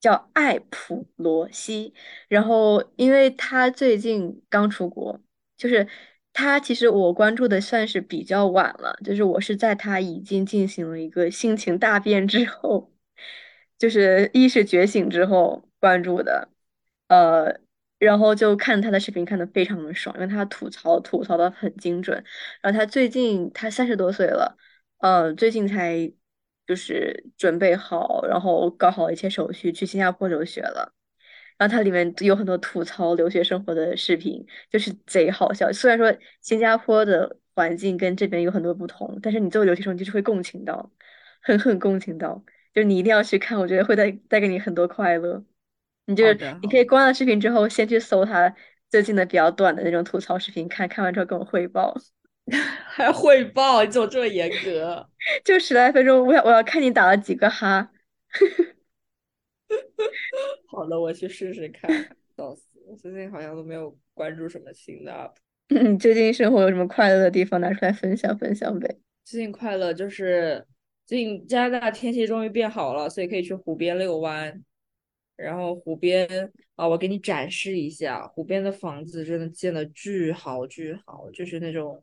[0.00, 1.94] 叫艾普罗西。
[2.28, 5.20] 然后，因为他最近刚出国，
[5.56, 5.86] 就是
[6.32, 12.92] 他其实我关注的算是比较晚了，就是我是在他已经进行了一个心情大变之后，
[13.78, 16.48] 就是意识觉醒之后关注的。
[17.08, 17.60] 呃，
[17.98, 22.22] 然后就看他的视频，看的非常的爽，因为他吐槽吐槽的很精准。
[22.60, 24.56] 然后他最近他三十多岁了，
[24.98, 26.12] 呃，最近才
[26.66, 30.92] 就是准备好，然后搞好一切手续去新加坡留学了。
[31.58, 35.72] 然后它里面有很多吐槽留学生活的视频，就是贼好笑。
[35.72, 40.90] 虽然说新加坡的环境跟这边有很多不同，但是你作为留学生就是会共情到，
[41.40, 42.44] 狠狠共情到，
[42.74, 45.42] 就是你一定要去看，我觉得会带带给你很多快乐。
[46.04, 48.54] 你就是你可以关了视频之后，先去搜他
[48.90, 51.96] 最近的比较短的那种吐槽视频，看看完之后跟我汇报，
[52.86, 53.84] 还汇报？
[53.84, 55.08] 你怎么这么严格？
[55.44, 57.90] 就十来分钟，我要我要看你打了几个哈。
[60.68, 61.90] 好的，我去试试看。
[62.36, 65.34] 笑死，我最近好像都没有关注什么新的 UP。
[65.68, 67.60] 你最近生活有什么快乐的地方？
[67.60, 68.96] 拿出来分享分享呗。
[69.24, 70.64] 最近快乐就是
[71.04, 74.62] 最近加拿大天气终于变好了，所以可以去湖边遛弯。
[75.34, 82.02] 然后湖边啊，我给你展示一下，湖边的房子真的建的巨好巨好，就是那种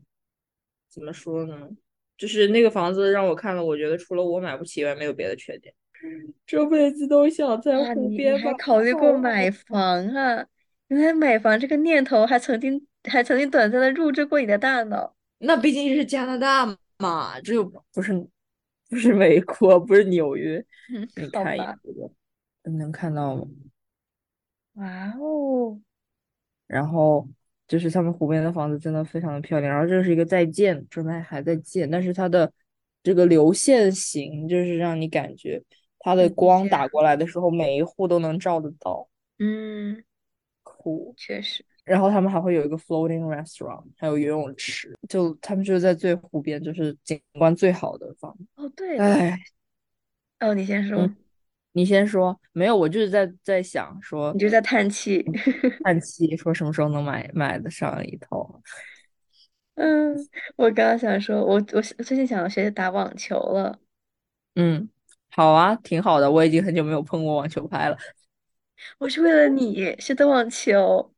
[0.93, 1.69] 怎么说呢？
[2.15, 5.73] 就是那个房子让我看了，我觉得除了我买不起以外，没有别的缺点。
[6.45, 10.45] 这辈子都想在湖边还考虑过买房啊？
[10.89, 15.15] 原来买房这个念头还曾经还曾经短暂的入驻过你的大脑。
[15.39, 16.65] 那毕竟是加拿大
[16.99, 18.27] 嘛，这又不是
[18.89, 20.63] 不是美国，不是纽约。
[20.93, 21.27] 嗯，你。
[21.29, 22.11] 看一下这个，
[22.77, 23.47] 能看到吗？
[24.73, 25.79] 哇哦，
[26.67, 27.27] 然后
[27.67, 32.51] 就是他们湖边的房子真的非常的漂亮，然后这是一个在建，正在还在建，但是它的
[33.01, 35.61] 这个流线型就是让你感觉
[35.99, 39.07] 它的光打过来的时候，每一户都能照得到，
[39.39, 40.03] 嗯，
[40.61, 41.13] 酷。
[41.17, 41.63] 确实。
[41.85, 48.45] 然后他们还会有一个 floating restaurant，还有游泳池，就他们就是在最湖边，就是景观最好的房子。
[48.55, 49.37] 哦，对了，哎，
[50.39, 51.15] 哦，你先说，嗯
[51.73, 55.23] 你先说，没有，我就是在在想说你就在叹气。
[55.83, 58.61] 叹气，说什么时候能买买得上一套。
[59.75, 60.15] 嗯，
[60.55, 63.79] 我刚刚想说，我我最近想学打网球了。
[64.55, 64.87] 嗯，
[65.31, 66.31] 好啊，挺好的。
[66.31, 67.97] 我已经很久没有碰过网球拍了，
[68.99, 71.11] 我是为了你学的网球。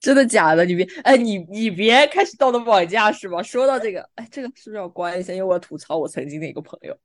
[0.00, 0.64] 真的假的？
[0.64, 3.42] 你别，哎，你你别开始道德绑架是吧？
[3.42, 5.34] 说到这个，哎，这个是不是要关一下？
[5.34, 6.96] 因为我要吐槽我曾经的一个朋友。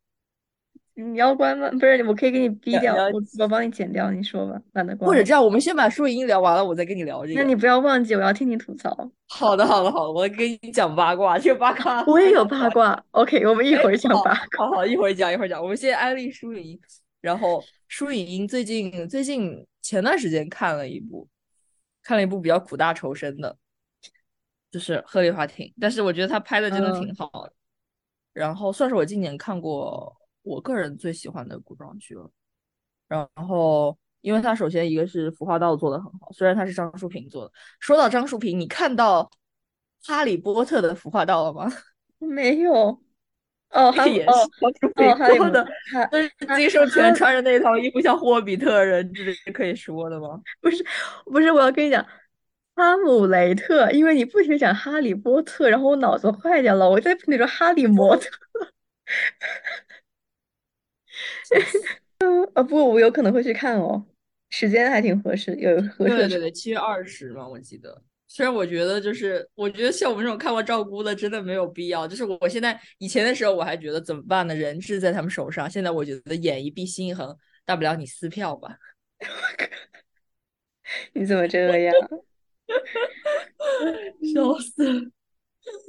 [0.93, 1.69] 你要关吗？
[1.71, 4.11] 不是，我可以给你逼掉，我我帮你剪掉。
[4.11, 5.07] 你说吧，懒得关。
[5.07, 7.39] 或者这样，我们先把树荫聊完了，我再跟你聊这个。
[7.39, 8.95] 那你不要忘记，我要听你吐槽。
[9.27, 13.01] 好的，好的，好的，我跟你讲八卦，这个八卦 我也有八卦。
[13.11, 14.67] OK，我们一会儿讲好八卦。
[14.67, 15.61] 好好，一会儿讲，一会儿讲。
[15.61, 16.79] 我们先安利舒影音，
[17.21, 21.27] 然后舒影音最近最近前段时间看了一部，
[22.03, 23.57] 看了一部比较苦大仇深的，
[24.69, 27.53] 就是《鹤唳华亭》，但是我觉得他拍的真的挺嗯好的，
[28.33, 32.29] 然后算是我今年看过我个人最喜欢的古装剧了。
[33.07, 37.51] 然后，因为他首先一个是服化道做的很好，虽然他是张淑平做的。
[37.79, 39.23] 说到张淑平，你看到
[40.07, 41.71] 《哈利波特》的服化道了吗？
[42.19, 43.01] 没有。
[43.71, 44.33] 哦，哈也是哦
[45.17, 45.63] 哈利波做的。
[45.93, 50.41] 哈但是哈金圣哈权穿着那套衣服像霍比特人，这是可以说的吗？
[50.59, 50.85] 不是
[51.25, 52.05] 不是，我要跟你讲，
[52.75, 58.29] 哈姆雷特，因为你不停讲哈利波特，然后我脑子坏掉了，我在不停地说哈利摩特。
[62.53, 64.05] 啊， 不过我有可能会去看哦，
[64.49, 66.15] 时间还挺合适，有合适。
[66.15, 68.01] 对对对，七月二十嘛，我记得。
[68.27, 72.07] 虽然我觉得就是，我觉得像我们这种看过赵姑的，真的没有必要。
[72.07, 74.55] 就是我现在以前的时候，我还觉得怎么办呢？
[74.55, 75.69] 人质在他们手上。
[75.69, 78.77] 现在我觉得眼一闭，心一横，大不了你撕票吧。
[81.13, 81.93] 你怎么这样？
[84.33, 85.01] 笑死了！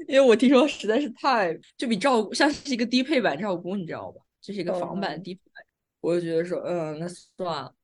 [0.08, 4.21] 因为我听说实在是太就比赵像是一个低配版赵姑，你知道吧？
[4.42, 5.64] 这是一个仿版哦低配版。
[6.00, 7.74] 我就觉得说，嗯，那算了。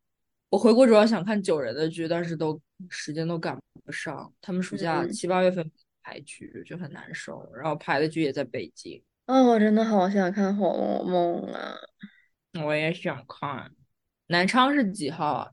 [0.50, 4.32] 我回国主要想看九人的剧，但是都时间都赶不上。
[4.40, 5.70] 他们暑假嗯七八月份
[6.02, 11.76] 排剧就很难受，然后排的剧也在北京，哦，我真的好想看《红楼梦》啊！
[12.64, 13.70] 我也想看。
[14.28, 15.52] 南昌是几号啊？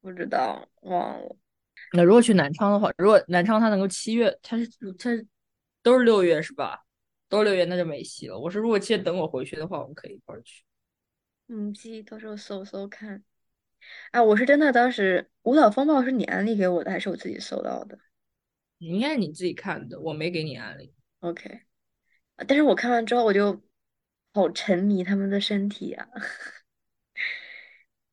[0.00, 1.36] 不知道，忘了。
[1.92, 4.68] 那如果去南昌的话，如果南昌它能够七月，它是
[4.98, 5.10] 它
[5.82, 6.84] 都是六月是吧？
[7.30, 8.38] 都留言，那就没戏了。
[8.38, 10.62] 我是如果记得等我回去的话，我们可以一块儿去。
[11.48, 13.24] 嗯，记，到时候搜搜看。
[14.10, 17.98] 啊，我是真的，当时《舞蹈风暴》是你安利给我的，还是我自己搜到的
[18.78, 20.92] 应该是你自己看的，我没给你安利。
[21.20, 21.62] ？OK，
[22.36, 23.62] 啊但是我看完之后，我就
[24.32, 26.08] 好沉迷他们的身体啊，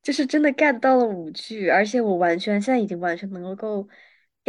[0.02, 3.88] 就是真的 get 到了舞剧，而且我完全现在已经完全能够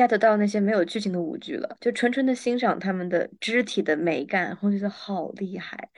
[0.07, 5.91] get 到那些没有剧情的舞剧了，就纯纯的欣赏他们的肢体的美感，我觉得好厉害，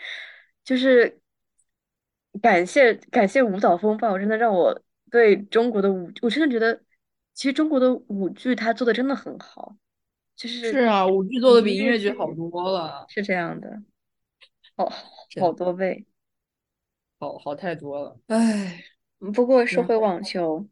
[0.65, 1.21] 就是
[2.41, 6.83] 感谢感谢舞蹈风暴，真的让我对中国的舞，我真的觉得
[7.35, 9.77] 其实中国的舞剧它做的真的很好，
[10.35, 13.83] 就是是啊，舞剧做的比音乐剧好剧多了，是这样的，
[14.77, 14.89] 好
[15.39, 16.07] 好多倍。
[17.19, 18.19] 好好太多了。
[18.29, 18.83] 唉，
[19.21, 20.67] 嗯不过说回网球，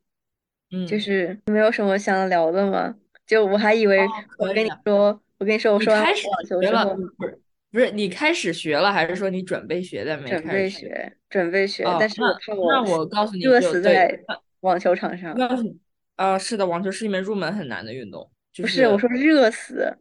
[0.71, 2.97] 嗯就嗯，是没有什么想聊的吗？
[3.29, 4.71] 就我还以为哦，我跟你。
[4.85, 7.39] 说，我跟你说，我说完开始网球不是
[7.71, 10.89] 不是你开始学了，还是说你准备学的没准备开始学？
[10.89, 14.19] 学，准备学，哦，但是我那怕我那我告诉你热，死在
[14.61, 15.33] 网球场上。
[16.17, 19.99] 啊，是的，网球是一门入门很难的运动，就不是，我说热死，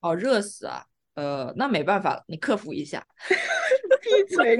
[0.00, 3.04] 哦热死啊，呃，那没办法了，你克服一下。
[4.00, 4.56] 闭嘴！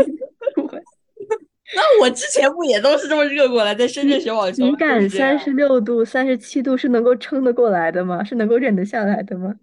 [1.77, 8.25] 那我之前不也都是这么热过来，在深圳学网球，体感三十六度、三十七度是能够撑得过来的吗？
[8.25, 9.55] 是能够忍得下来的吗？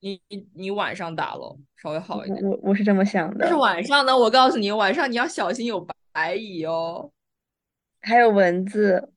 [0.00, 2.42] 你你你晚上打咯，稍微好一点。
[2.44, 3.38] 我我是这么想的。
[3.40, 5.80] 但是晚上呢，我告诉你，晚上你要小心有
[6.12, 7.10] 白蚁哦，
[8.00, 9.12] 还有蚊子。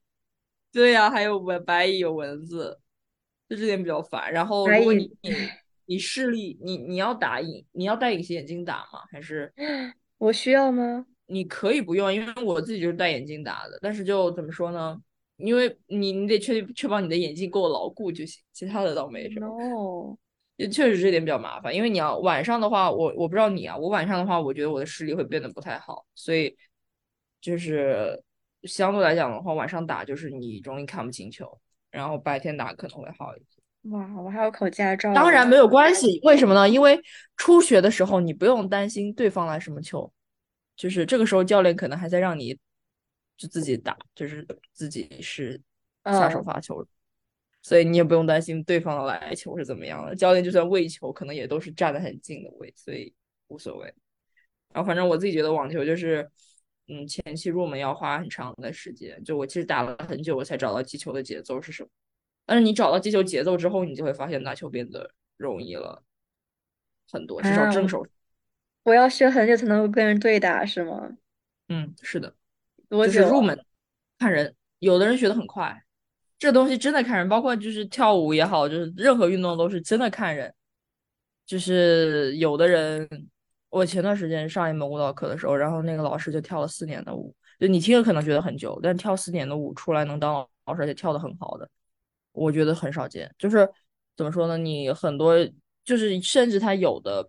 [0.72, 2.78] 对呀，还有蚊白蚁有蚊子，
[3.48, 4.32] 就这点比较烦。
[4.32, 5.30] 然后如果你你
[5.86, 9.04] 你视力，你你要打隐，你要戴隐形眼镜打吗？
[9.12, 9.52] 还是
[10.18, 11.06] 我需要吗？
[11.26, 13.78] 你可以不用，因为我自己就是戴眼镜打的。
[13.80, 15.00] 但是就怎么说呢？
[15.38, 19.46] 因为你你得确确保你的眼镜够牢固就行，其他的倒没什么。
[19.48, 20.16] 哦，
[20.56, 26.54] 也确实这点比较麻烦，因为你要晚上的话，我我不知道你啊，我晚上的话，我觉得我的视力会变得不太好，所以
[27.40, 28.22] 就是
[28.64, 31.58] 相对来讲的话，晚上打就是你容易看不清球，
[31.90, 33.90] 然后白天打可能会好一些。
[33.90, 35.12] 哇，我还要考驾照。
[35.12, 36.68] 当然没有关系，为什么呢？
[36.68, 37.00] 因为
[37.36, 40.12] 初学的时候你不用担心对方来什么球。
[40.76, 42.58] 就是这个时候，教练可能还在让你
[43.36, 45.60] 就自己打，就是自己是
[46.04, 46.86] 下手发球，
[47.62, 50.14] 所以你也不用担心对方的来球是怎么样的。
[50.14, 53.12] 教练就算喂球，可能也都是站得很近的喂，所以
[53.48, 53.94] 无所谓。
[54.72, 56.28] 然后反正我自己觉得网球就是，
[56.88, 59.22] 嗯，前期入门要花很长的时间。
[59.22, 61.88] 就我其实打了很久，我才找到击球的节奏是什么。
[62.46, 66.02] 但是你找到击球节奏之后，你就会发现打球变得容易了
[67.10, 68.06] 很多，至少正手。
[68.84, 71.08] 我要学很久才能够跟人对打，是吗？
[71.68, 72.34] 嗯，是的。
[72.88, 73.28] 多久？
[73.28, 73.58] 入门
[74.18, 75.84] 看人，有的人学的很快。
[76.38, 80.52] 这东西真的看人，包括就是跳舞也好，就是任何运动都是真的看人。
[81.46, 83.08] 就是有的人，
[83.70, 91.68] 我前段时间上一门舞蹈课的时候，然后那个老师就跳了四年的舞，就你听着可能觉得很久，但跳四年的舞出来能当老师，而且跳的很好的，
[92.32, 93.32] 我觉得很少见。
[93.38, 93.68] 就是
[94.16, 94.58] 怎么说呢？
[94.58, 95.36] 你很多
[95.84, 97.26] 就是甚至他有的。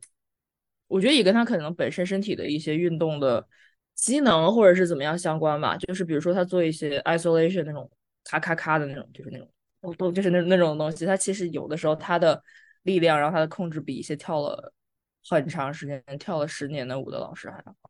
[0.94, 3.48] 我觉得也跟他可能本身身体的一些运动的
[3.96, 5.76] 机能或者是怎么样相关吧。
[5.76, 7.89] 就是比如说他做一些 isolation 那种
[8.24, 12.41] 咔咔咔的那种，就是那种都就是那那种东西，他其实有的时候他的
[12.84, 14.72] 力量，然后他的控制比一些跳了
[15.28, 17.89] 很长时间、跳了十年的舞的老师还要好。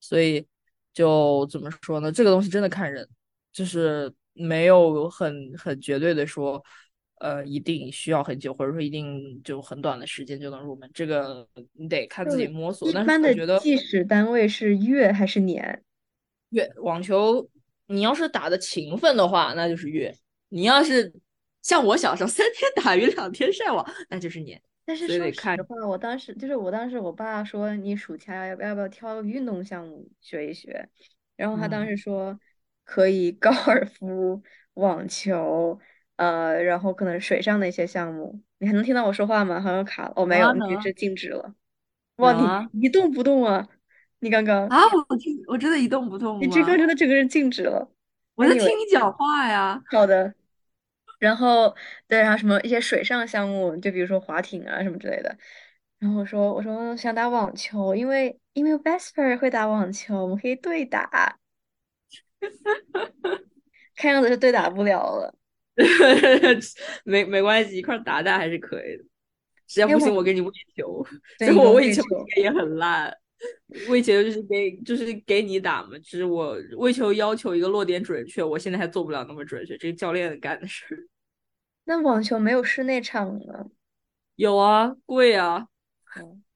[0.00, 0.44] 所以
[0.92, 2.10] 就怎么说呢？
[2.10, 3.08] 这个东西真的看人，
[3.52, 6.60] 就是没有很很绝对的说。
[7.24, 12.86] 呃，一定需要很久，或者说一定就很短的时间就能入门，这个你得看自己摸索。
[12.86, 15.82] 一般的计时单位是月还是年？
[16.50, 17.48] 月网球，
[17.86, 20.12] 你要是打的勤奋的话，那就是月；
[20.50, 21.10] 你要是
[21.62, 24.60] 像我小时候三天打鱼两天晒网，那就是年。
[24.84, 30.86] 但是说实话，我当时就是我当时我爸说你暑假要不要不要挑个运动项目学一学，
[31.36, 32.38] 然后他当时说
[32.84, 34.42] 可以高尔夫、
[34.74, 35.80] 网球。
[36.16, 39.60] 呃，然后可能水上的一些项目，你还能听到我说话吗？
[39.60, 41.54] 好像卡了，哦，没有，你是静止了。
[42.16, 43.68] 哇，你一动不动啊？
[44.20, 44.78] 你刚刚啊？
[45.08, 47.90] 我听，我真的一动不动你这刚真的整个人静止了。
[48.36, 49.82] 我在听你讲话呀。
[49.90, 50.34] 好的。
[51.18, 51.74] 然后
[52.06, 55.36] 对，然后什么一些水上项目，就比如说划艇啊什么之类的。
[55.98, 61.38] 然后我说，我说想打网球，因为因为 Vesper 会打网球，我们可以对打。
[63.96, 65.34] 看样子是对打不了了。
[67.04, 69.04] 没没关系，一块打打还是可以的。
[69.66, 71.04] 实在不行，我给你喂球。
[71.38, 72.02] 结果我喂球
[72.36, 73.12] 也很烂，
[73.88, 75.98] 喂球就是给就是给你打嘛。
[75.98, 81.08] 就是我喂球要求一个落点准确，我现在还做不了那么准确，这是教练干的事。
[81.86, 83.66] 那网球没有室内场吗？
[84.36, 85.66] 有啊，贵啊。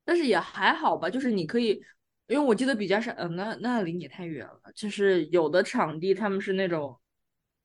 [0.05, 1.71] 但是也还好吧，就是你可以，
[2.29, 4.61] 因为我记得比较少，嗯，那那离你太远了。
[4.75, 6.97] 就是有的场地他们是那种。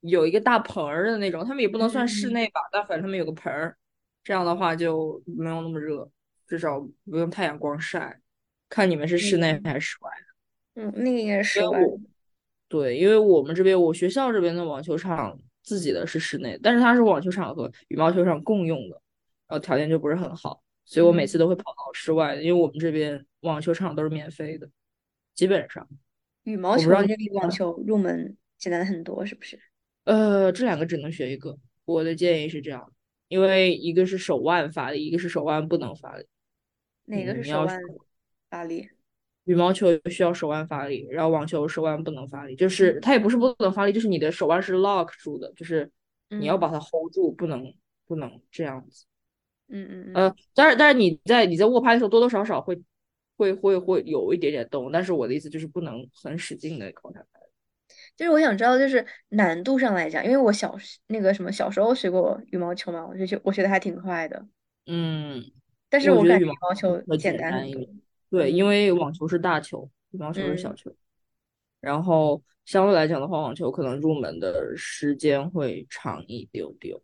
[0.03, 3.75] 有一个大棚儿的那种，他们也不能算室内吧，但反正他们有个盆儿，
[4.23, 6.09] 这样的话就没有那么热，
[6.45, 8.19] 至少不用太阳光晒。
[8.69, 10.81] 看你们是室内还是室外的？
[10.81, 11.79] 嗯，那个应该是室外。
[12.67, 18.99] 对，因为我们这边我学校这边的网球场自己的是室内，但是它是网球场和羽毛球场共用的，
[19.47, 24.67] 然后条件就不是很好，所以我每次都会跑到室外的，因为我们这边网球场都是免费的，
[25.35, 25.87] 基本上。
[26.43, 29.59] 羽毛球就比网球入门简单很多，是不是？
[30.05, 31.57] 呃，这两个只能学一个。
[31.85, 32.93] 我的建议是这样，
[33.27, 36.25] 因为一个是手腕发力，一个是手腕不能发力。
[37.05, 37.79] 哪个是手腕
[38.49, 38.87] 发力？
[39.43, 45.91] 羽毛球需要手腕发力，然后网球手腕不能发力，就是它也不是不能发力，就是你的手腕是 lock 住的，就是
[46.29, 47.73] 你要把它 hold 住，不能
[48.05, 49.05] 不能这样子。
[49.67, 50.13] 嗯嗯嗯。
[50.13, 52.81] 呃，但是但是你在你在握拍的时候多多少少会
[53.35, 57.42] 会会会有一点点动，但是我的意思就是不能很使劲的靠它拍。
[58.15, 60.75] 就是我想知道，就是难度上来讲，因为我小
[61.07, 64.45] 那个什么小时候学过羽毛球嘛，我就学我学的还挺快的。
[64.85, 65.43] 嗯，
[65.89, 67.89] 但是我感觉羽毛球简单一点。
[68.29, 70.93] 对，因为网球是大球，羽毛球是小球。
[71.79, 77.01] 然后相对来讲的话，网球可能入门的时间会长一丢丢。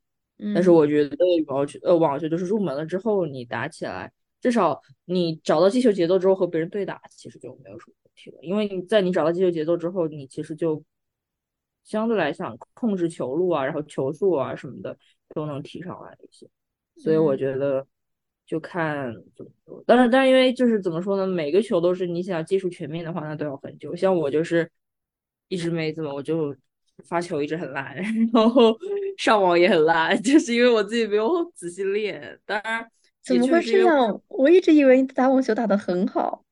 [0.53, 8.37] 但是嗯我觉得羽毛球呃网球就是入门了之后，你打起来，至少你找到击球节奏之后和别人对打，其实就没有什么问题了。
[8.41, 10.81] 因为你在你找到击球节奏之后，你其实就
[11.89, 14.95] 相对来讲控制球路啊，然后球速啊什么的
[15.33, 16.47] 都能提上来一些。
[16.95, 17.87] 所以我嗯觉得
[18.45, 19.83] 就看怎么说。
[19.87, 23.95] 但是但是因为就是怎么说呢，每个球都是你想要技术全面的话，那都要很久。
[23.95, 24.69] 像我就是
[25.47, 26.55] 一直没怎么，我就
[27.05, 27.95] 发球一直很烂，
[28.31, 28.77] 然后
[29.17, 32.39] 上网也很烂， 就是因为我自己没有仔细练。
[32.45, 32.87] 当然
[33.23, 34.21] 怎么会这样？
[34.27, 36.45] 我一直以为你打网球打得很好。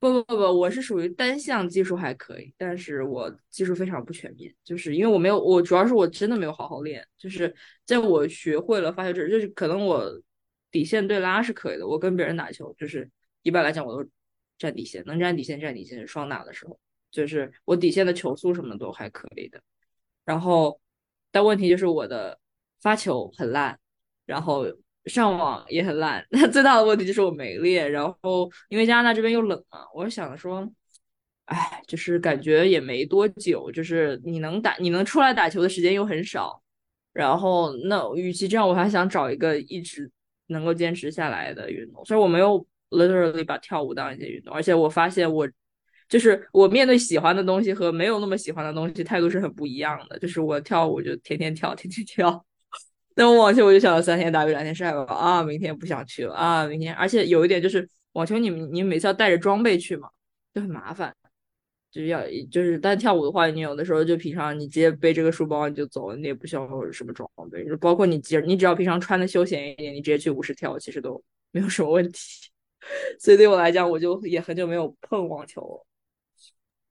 [0.00, 7.52] 不不不不，我是属于单项技术还可以，但是我技术非常不全面，就是因为我没有，我主要是我真的没有好好练，就是
[7.84, 10.08] 在我学会了发球之就是可能我
[10.70, 13.10] 底线对拉是可以的，我跟别人打球，就是
[13.42, 14.08] 一般来讲我都
[14.56, 16.78] 站底线，能站底线站底线，双打的时候，
[17.10, 19.60] 就是我底线的球速什么都还可以的，
[20.24, 20.80] 然后
[21.32, 22.38] 但问题就是我的
[22.80, 23.80] 发球很烂，
[24.26, 24.64] 然后
[25.06, 26.24] 上网也很烂。
[26.30, 30.68] 那 最大的问题就是我没练，然后因为加拿大这边又冷嘛，我想说，
[31.46, 36.62] 哎，就是感觉也没多久，就是你能打，你能出来打球的时间又很少。
[37.14, 40.10] 然后那与其这样，我还想找一个一直
[40.48, 42.04] 能够坚持下来的运动。
[42.04, 45.48] 所以我没有 literally 把跳舞当一件运动，而且我发现我
[46.08, 50.18] 就是我面对喜欢的东西和没有那么喜欢的东西态度是很不一样的。
[50.18, 52.44] 就是我跳舞就天天跳，天天跳。
[53.18, 60.08] 但我网球我就想了三天打鱼两天晒网啊，明天不想去了啊，明天，而且有一点就是网球你你每次要带着装备去嘛，
[60.54, 61.12] 就很麻烦，
[61.90, 71.20] 就是要就是但跳舞的话，你有的时候就平常你直接背这个书包你就走，你也不需要什么装备，就包括你只你只要平常穿的休闲一点，你直接去舞室跳，其实都
[71.50, 72.48] 没有什么问题。
[73.18, 75.86] 所以对我来讲，我就也很久没有碰网球了，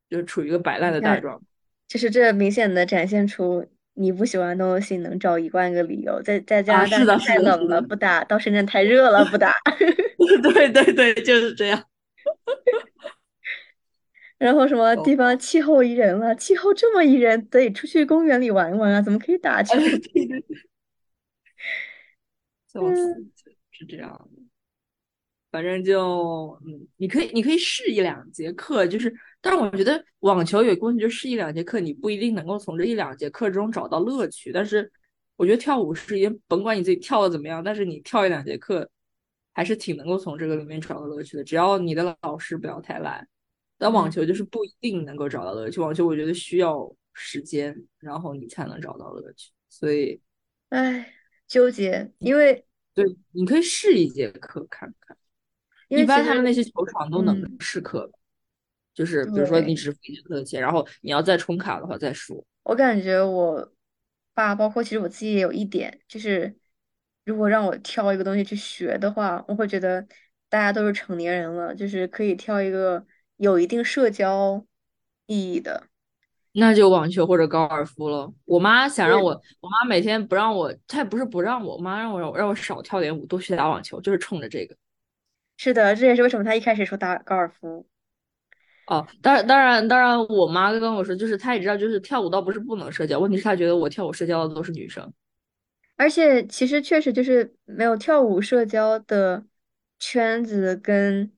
[0.10, 1.46] 就处于一个摆烂的状态。
[1.88, 3.66] 就是这明显的展现出
[3.98, 9.54] 你不喜欢的东西能找一万个理由，在在加啊，拿大太冷了不打，到深圳太热了不打。
[10.44, 11.84] 对对对，就是这样。
[14.38, 19.76] 然后什么哦，地方气候宜人了，气候这么宜人，得出去公园里玩玩啊，怎么可以打球？
[19.80, 20.44] 对对对，
[22.72, 23.32] 笑嗯，
[23.72, 24.30] 是这样的。
[25.50, 29.12] 反正就嗯，你可以你可以试一两节课，就是，
[29.48, 34.52] 但是我觉得网球有一个问题，就是试一两节课，你不一定能够从这一两节课中找到乐趣。
[34.52, 34.92] 但是
[35.38, 38.90] 我觉得跳舞是一件，甭管你自己跳的怎么样，但是你跳一两节课，
[39.54, 41.44] 还是挺能够从这个里面找到乐趣的。
[41.46, 43.26] 只要你的老师不要太懒。
[43.78, 49.52] 但网球就是嗯，不一定能够找到乐趣，网球我觉得需要时间，然后你才能找到乐趣。
[49.70, 50.20] 所以，
[50.70, 51.14] 唉，
[51.48, 55.16] 纠结，因为对，你可以试一节课看看。
[55.90, 58.17] 因为，一般他们那些球场都能嗯，试课的，
[58.98, 59.76] 就是比如说你对。
[59.76, 62.44] 只付一节课的钱，然后你要再充卡的话再说。
[62.64, 63.72] 我感觉我
[64.34, 66.58] 爸，包括其实我自己也有一点，就是
[67.24, 70.02] 如果让我挑一个东西去学的话，我会觉得
[70.50, 73.06] 大家都是成年人了，就是可以挑一个
[73.36, 74.66] 有一定社交
[75.28, 75.84] 意义的。
[76.54, 78.34] 那就网球或者高尔夫了。
[78.46, 79.30] 我妈想让我，
[79.60, 84.76] 我妈每天不让我，她也不是不让我，我妈让我让我少跳点舞，多去打网球，就是冲着这个。
[85.56, 87.86] 是的，这也是为什么她一开始说打高尔夫。
[88.88, 95.14] 哦，当然，当然，当然，我妈跟我说，就是她也知道，就是跳舞倒不是不能社交，问题是她觉得我跳舞社交的都是女生。
[95.96, 99.44] 而且其实确实就是没有跳舞社交的
[100.00, 101.32] 圈子跟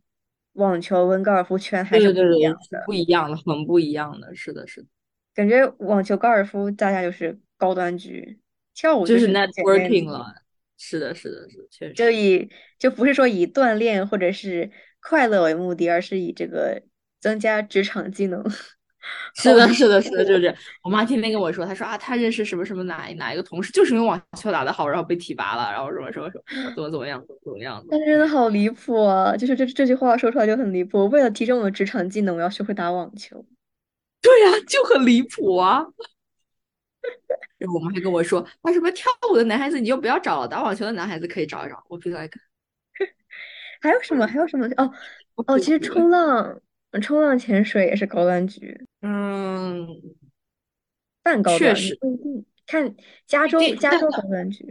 [0.53, 2.83] 网球跟高尔夫圈还是不对对对对，是一样的。
[2.85, 4.87] 不一样的，很不一样的，是的，是的，
[5.33, 8.39] 感觉网球、高尔夫大家就是高端局，
[8.75, 10.09] 跳舞就就是 networking。
[10.09, 10.35] 了。
[10.81, 12.09] 是的，是的，是的，确就。
[12.09, 14.71] 以就不是说以锻炼或者是
[15.01, 16.81] 快乐为目的，而是以这个
[17.19, 18.43] 增加职场技能
[19.33, 20.55] 是的，是的，是的，就是这样。
[20.83, 27.87] 我妈天天跟我说，她说啊，她认识什么什么哪哪一个同事，就是因为网球打得好，然后被提拔了，然后什么什么什么，怎么怎么样，怎么怎么样的。
[27.89, 29.35] 但是真的好离谱啊！
[29.37, 31.07] 就是这这句话说出来就很离谱。
[31.07, 33.45] 为了提升我的职场技能，我要学会打网球。
[34.21, 35.85] 对呀、就很离谱啊。
[37.57, 41.81] 然后我妈还跟我说，为什么跳舞的男孩子你就不要找了，打网球的男孩子可以找一找。
[41.87, 42.37] 我 be like，
[43.81, 44.27] 还有什么？
[44.27, 44.67] 还有什么？
[44.75, 44.93] 哦
[45.47, 46.59] 哦，其实冲浪、
[47.01, 49.87] 冲浪、潜水也是高端局，嗯，
[51.21, 51.99] 半高端，确实。
[52.65, 52.95] 看
[53.25, 54.63] 加州，加州高端局，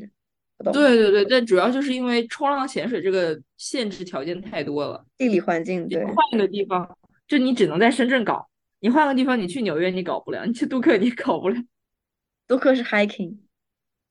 [0.72, 5.04] 对对对，但主要就是因为冲浪、潜水这个限制条件太多了。
[5.16, 6.96] 地理环境，对，换一个地方，
[7.26, 8.48] 就你只能在深圳搞。
[8.78, 11.56] 你换个地方，你去纽约你搞不了，你去杜克你搞不了。
[12.46, 13.36] 杜克是 hiking，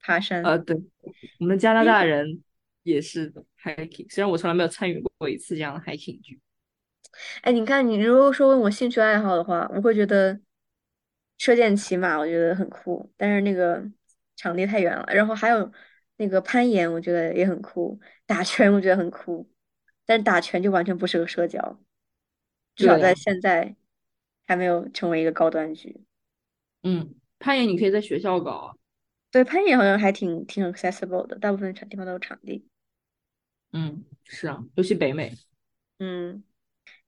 [0.01, 0.43] 爬山。
[0.43, 0.75] 呃，对，
[1.39, 2.43] 我们加拿大人
[2.83, 6.37] 也是 hiking，虽然我从来没有参与过一次这样的 hiking 局。
[7.41, 10.39] 哎，你看，你如果说问我兴趣爱好的话，我会觉得
[11.37, 13.83] 射箭、骑马，我觉得很酷，但是那个
[14.35, 15.05] 场地太远了。
[15.13, 15.71] 然后还有
[16.17, 17.99] 那个攀岩，我觉得也很酷。
[18.25, 19.49] 打拳我觉得很酷，
[20.05, 21.79] 但是打拳就完全不适合社交，
[22.75, 23.75] 至少在现在
[24.45, 26.03] 还没有成为一个高端局。
[26.83, 28.77] 嗯，攀岩你可以在学校搞。
[29.31, 32.67] 对，攀岩好像还挺挺 accessible 的，大部分场地方都有场地。
[33.73, 35.33] 嗯，是啊，尤其北美。
[35.99, 36.43] 嗯。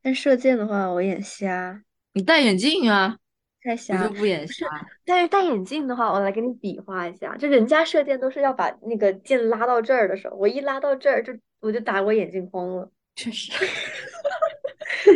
[0.02, 1.82] 但射箭的话，我眼瞎。
[2.14, 3.18] 你戴眼镜啊？
[3.62, 4.08] 太瞎。
[4.08, 4.66] 就不眼瞎。
[5.06, 12.92] 但是戴眼镜的话，我来给你比划一下，就人家射箭都是要把那个箭拉到这儿的时候，我一拉到这儿，就我就打我眼镜框了。
[13.16, 13.52] 确实。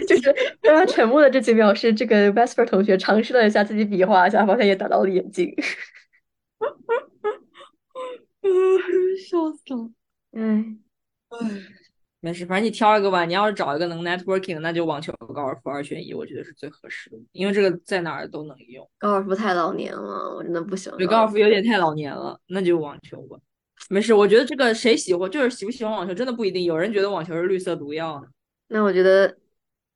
[0.07, 5.53] 就是刚刚沉默的这几秒是这个 Vesper 同学尝试了一下自己比划一下，发现也打到了眼镜。
[9.29, 9.91] 笑死了。
[10.33, 10.65] 哎。
[11.29, 11.37] 哎。
[12.23, 13.25] 没事，反正你挑一个吧。
[13.25, 18.89] 你要是找一个能 networking 的，那就网球和高尔夫二选一，我觉得是最合适的，因为这个在哪儿都能用。
[18.97, 20.97] 高尔夫太老年了，我真的不喜欢。
[20.97, 23.37] 对，高尔夫有点太老年了，那就网球吧。
[23.89, 26.63] 没事，我觉得这个谁喜欢，就是喜不喜欢网球，真的不一定。
[26.63, 28.27] 有人觉得网球是绿色毒药呢。
[28.69, 29.37] 那我觉得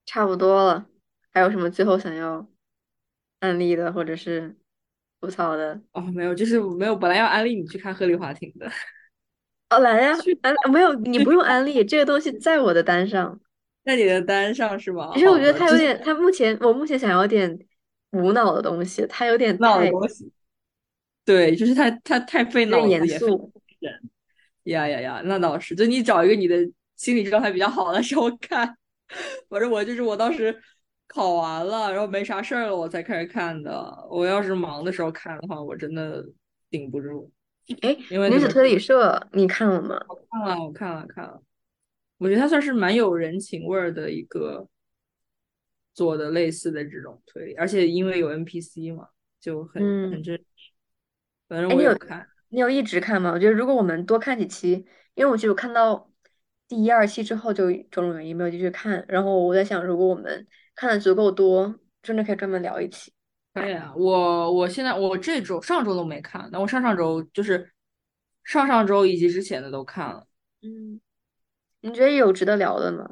[0.06, 0.86] 差不多了。
[1.32, 2.46] 还有什么最后想要
[3.40, 4.54] 安利的，或者是
[5.22, 5.80] 吐槽的？
[5.94, 6.94] 哦，没有，就是没有。
[6.94, 8.70] 本来要安利你去看鹤唳华亭的。
[9.70, 10.16] 哦，来呀！
[10.42, 13.40] 安没有，你不用安利这个东西，在我的单上，
[13.84, 15.12] 在你的单上是吗？
[15.14, 17.60] 其实我觉得它有点，它目前我目前想要点
[18.12, 20.32] 无脑的东西，它有点脑的东西。
[21.26, 23.52] 对，就是他，他太费脑子，严肃。
[24.64, 25.76] 呀呀呀，那倒是。
[25.76, 26.58] 就你找一个你的
[26.96, 28.78] 心理状态比较好的时候看。
[29.50, 30.58] 反正我就是我当时
[31.08, 34.08] 考完了，然后没啥事儿了，我才开始看的。
[34.10, 36.26] 我要是忙的时候看的话，我真的
[36.70, 37.30] 顶不住。
[37.82, 37.96] 哎，
[38.30, 40.00] 女子推理社你看了吗？
[40.08, 41.42] 我看了，我看了，看了。
[42.18, 44.68] 我觉得它算是蛮有人情味儿的一个
[45.94, 50.44] 做的类似的这种推理，而且因为有 NPC 嘛，就很很真实。
[51.48, 53.32] 反正我有看，你有一直看吗？
[53.32, 56.10] 我觉得如果我们多看几期，因为我就看到
[56.68, 63.14] 第一二期之后就种种原因没有继续看，然后我在想，如果我们看的足够多，真的可以专门聊一期。
[63.62, 67.72] 可以啊，我我现在我这周上周都没看，但我上上周就是
[68.44, 70.26] 上上周以及之前的都看了。
[70.62, 71.00] 嗯，
[71.82, 73.10] 你觉得有值得聊的吗？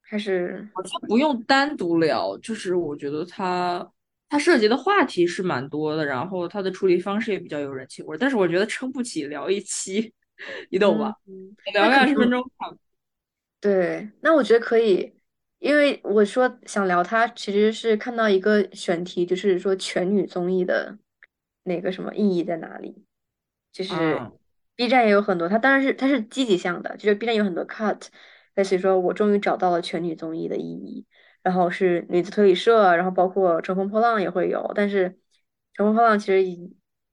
[0.00, 3.86] 还是好像不用单独聊，就是我觉得它
[4.28, 10.14] 它涉及的话题是蛮多的，然后它的处理方式也比较有人情味，但是我觉得撑不起聊一期，
[10.70, 11.14] 你懂吧？
[11.74, 12.42] 聊个二十分钟。
[13.60, 15.12] 对，那我觉得可以。
[15.58, 20.96] 因为我说想聊它，其实是看到一个选题，就是说全女综艺的
[21.64, 23.04] 那个什么意义在哪里？
[23.72, 24.20] 就是
[24.76, 28.06] B 站也有很多，它当然是它是积极向的，就是 B 站有很多 cut，
[28.54, 31.06] 类似于说我终于找到了全女综艺的意义，
[31.42, 35.18] 然后是女子推理社，然后包括乘风破浪也会有，但是
[35.74, 36.42] 乘风破浪其实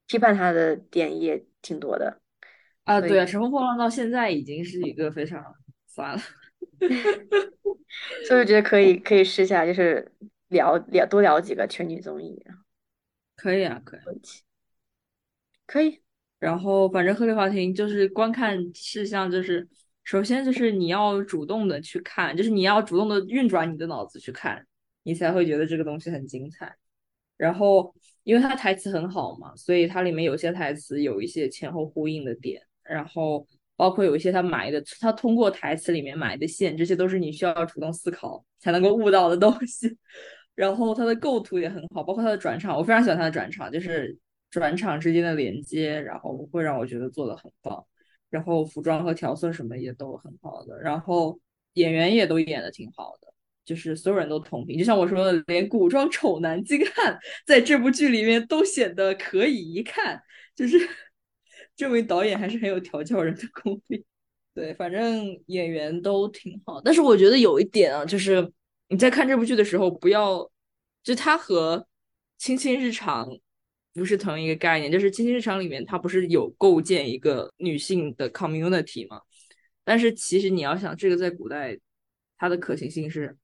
[0.07, 2.21] 批判它的点也挺多的
[2.83, 3.01] 啊。
[3.01, 5.43] 对啊，乘风破浪到现在已经是一个非常
[5.87, 6.21] 算了。
[8.27, 10.11] 所以我觉得可以可以试下，就是
[10.49, 12.43] 聊聊多聊几个全女综艺。
[13.35, 14.01] 可以啊，可以，
[15.65, 16.01] 可以。
[16.39, 19.67] 然后反正鹤唳华亭就是观看事项，就是
[20.03, 24.65] 首先就是你要主动的去看，就是你要主动的运转你的脑子去看，
[25.03, 26.75] 你才会觉得这个东西很精彩。
[27.37, 27.93] 然后
[28.23, 33.47] 因为它台词很好嘛，所以它里面有些台词有一些前后呼应的点，然后。
[33.75, 39.97] 包括有一些他埋的，他通过台词里面埋的线，这些都是你需要主动思考才能够悟到的东西。
[40.55, 44.17] 然后他的构图也很好，包括他的转场，我非常喜欢他的转场，就是
[44.49, 47.85] 转场之间的连接，然后会让我觉得做的很棒。
[48.29, 51.37] 然后服装和调色什么也都很好的，然后
[51.73, 53.27] 演员也都演的挺好的，
[53.65, 54.79] 就是所有人都同频。
[54.79, 60.21] 就像我说的，连古装丑男精汉在这部剧里面都显得可以一看，
[60.55, 60.79] 就是。
[61.75, 64.05] 这位导演还是很有调教人的功力，
[64.53, 66.79] 对，反正演员都挺好。
[66.81, 68.49] 但是我觉得有一点啊，就是
[68.87, 70.49] 你在看这部剧的时候，不要
[71.03, 71.77] 就它和
[72.37, 73.27] 《亲亲日常》
[73.93, 74.89] 不是同一个概念。
[74.91, 79.21] 就是《亲亲日常》里面它不是有构建一个女性的 community 吗？
[79.83, 81.77] 但是其实你要想，这个在古代
[82.37, 83.35] 它的可行性是，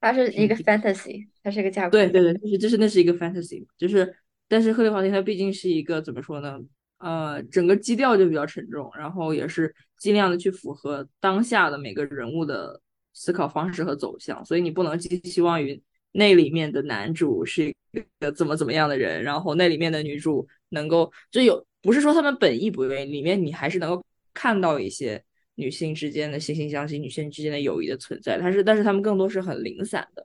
[0.00, 1.92] 它是一个 fantasy，它是一个架构。
[1.92, 4.14] 对对对，就是就是那是一个 fantasy，就是
[4.48, 6.60] 但是《鹤唳华亭》它毕竟是一个怎么说呢？
[7.00, 12.80] 呃，整个基调就比较沉重，然后也是尽量的去符合当下的每个人物的
[13.12, 15.82] 思考方式和走向，所以你不能寄希望于
[16.12, 17.74] 那里面的男主是一
[18.20, 24.04] 个怎么怎么样的人，然后那里面的女主能够就有不是说他们本意不对，里面你还是能够
[24.34, 25.22] 看到一些
[25.54, 28.38] 女性之间的惺惺相惜、女性之间的友谊的存在。
[28.38, 30.24] 但是，但是他们更多是很零散的，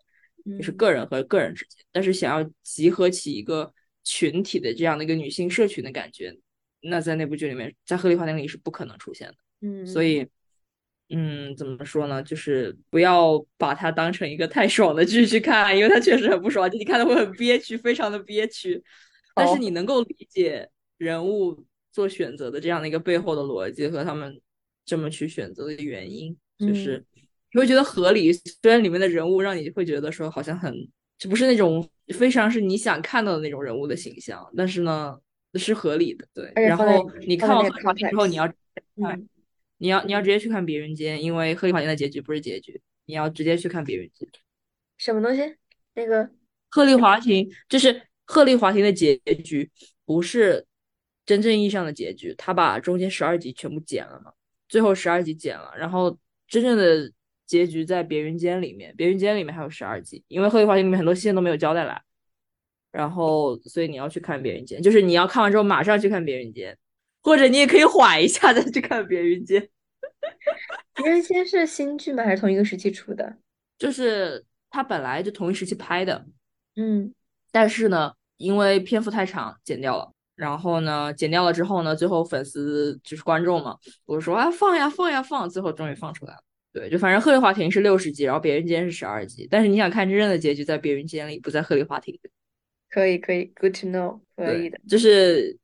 [0.57, 1.84] 就是个人和个人之间。
[1.91, 3.73] 但是，想要集合起一个
[4.03, 6.38] 群体的这样的一个女性社群的感觉，
[6.81, 9.35] 那在那部剧里面，在《鹤唳华庭》里是不可能出现的。
[9.61, 10.27] 嗯，所以，
[11.10, 12.22] 嗯，怎么说呢？
[12.22, 18.84] 就是不要把它当成一个太爽的剧去看，因为它确实很不爽，就你看的会很憋屈，非常的憋屈。
[19.34, 24.39] 但是你能够理解人物做选择的这样的一个背后的逻辑和他们
[24.85, 27.03] 这么去选择的原因，就是
[27.53, 28.31] 你会觉得合理。
[28.34, 30.73] 虽然里面的人物让你会觉得说好像很，
[31.18, 35.18] 就不是那种非常是你想看到的那种人物的形象，但是呢
[35.57, 36.27] 是合理的。
[36.34, 38.48] 对，然后你看完《鹤唳华庭》之后，你要
[39.02, 39.27] 看，
[39.77, 44.27] 你要你要直接去看《别人间》，因为《鹤唳华庭》的结局不是结局，你要直接去看《别人间》。
[44.98, 45.56] 什么东西？
[45.94, 46.23] 那个
[46.69, 48.02] 《鹤唳华亭》就是。
[48.27, 49.69] 鹤唳华亭的结局
[50.03, 50.65] 不是
[51.27, 54.34] 真正意义上的结局，他把中间十二集全部剪了嘛，
[54.68, 56.18] 最后十二集剪了，然后
[56.48, 57.14] 真正的
[57.45, 62.02] 结局在别人间里面，别人间里面还有十二集，因为鹤唳华亭里面很多线都没有交代来，
[62.95, 66.77] 然后所以你要去看别人间，就是你要看完之后马上去看别人间，
[67.22, 69.67] 或者你也可以缓一下再去看别人间。
[70.95, 72.23] 别人间是新剧吗？
[72.23, 73.35] 还是同一个时期出的？
[73.77, 76.26] 就是他本来就同一时期拍的，
[76.77, 77.13] 嗯。
[77.51, 80.11] 但是呢，因为篇幅太长，剪掉了。
[80.35, 86.39] 然后呢，剪掉了之后呢，最后粉丝就是观众嘛，我说啊放呀放呀放，最后终于放出来了。
[86.72, 89.47] 对，就反正《鹤唳华亭》是六十集，然后《别人间》是十二集。
[89.49, 92.13] 但是你想看真正的结局，在《别人间》里，不在《鹤唳华庭》。
[92.95, 94.80] 可以可以，Good to know，可以的。
[94.88, 95.57] 就是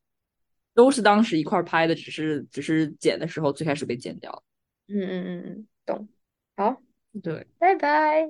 [0.73, 4.43] 都是当时一块拍的，只是只是剪的时候最开始被剪掉了。
[4.89, 6.09] 嗯嗯嗯嗯，懂。
[6.57, 6.81] 好，
[7.23, 8.27] 对，拜拜，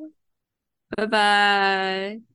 [0.96, 2.31] 拜拜。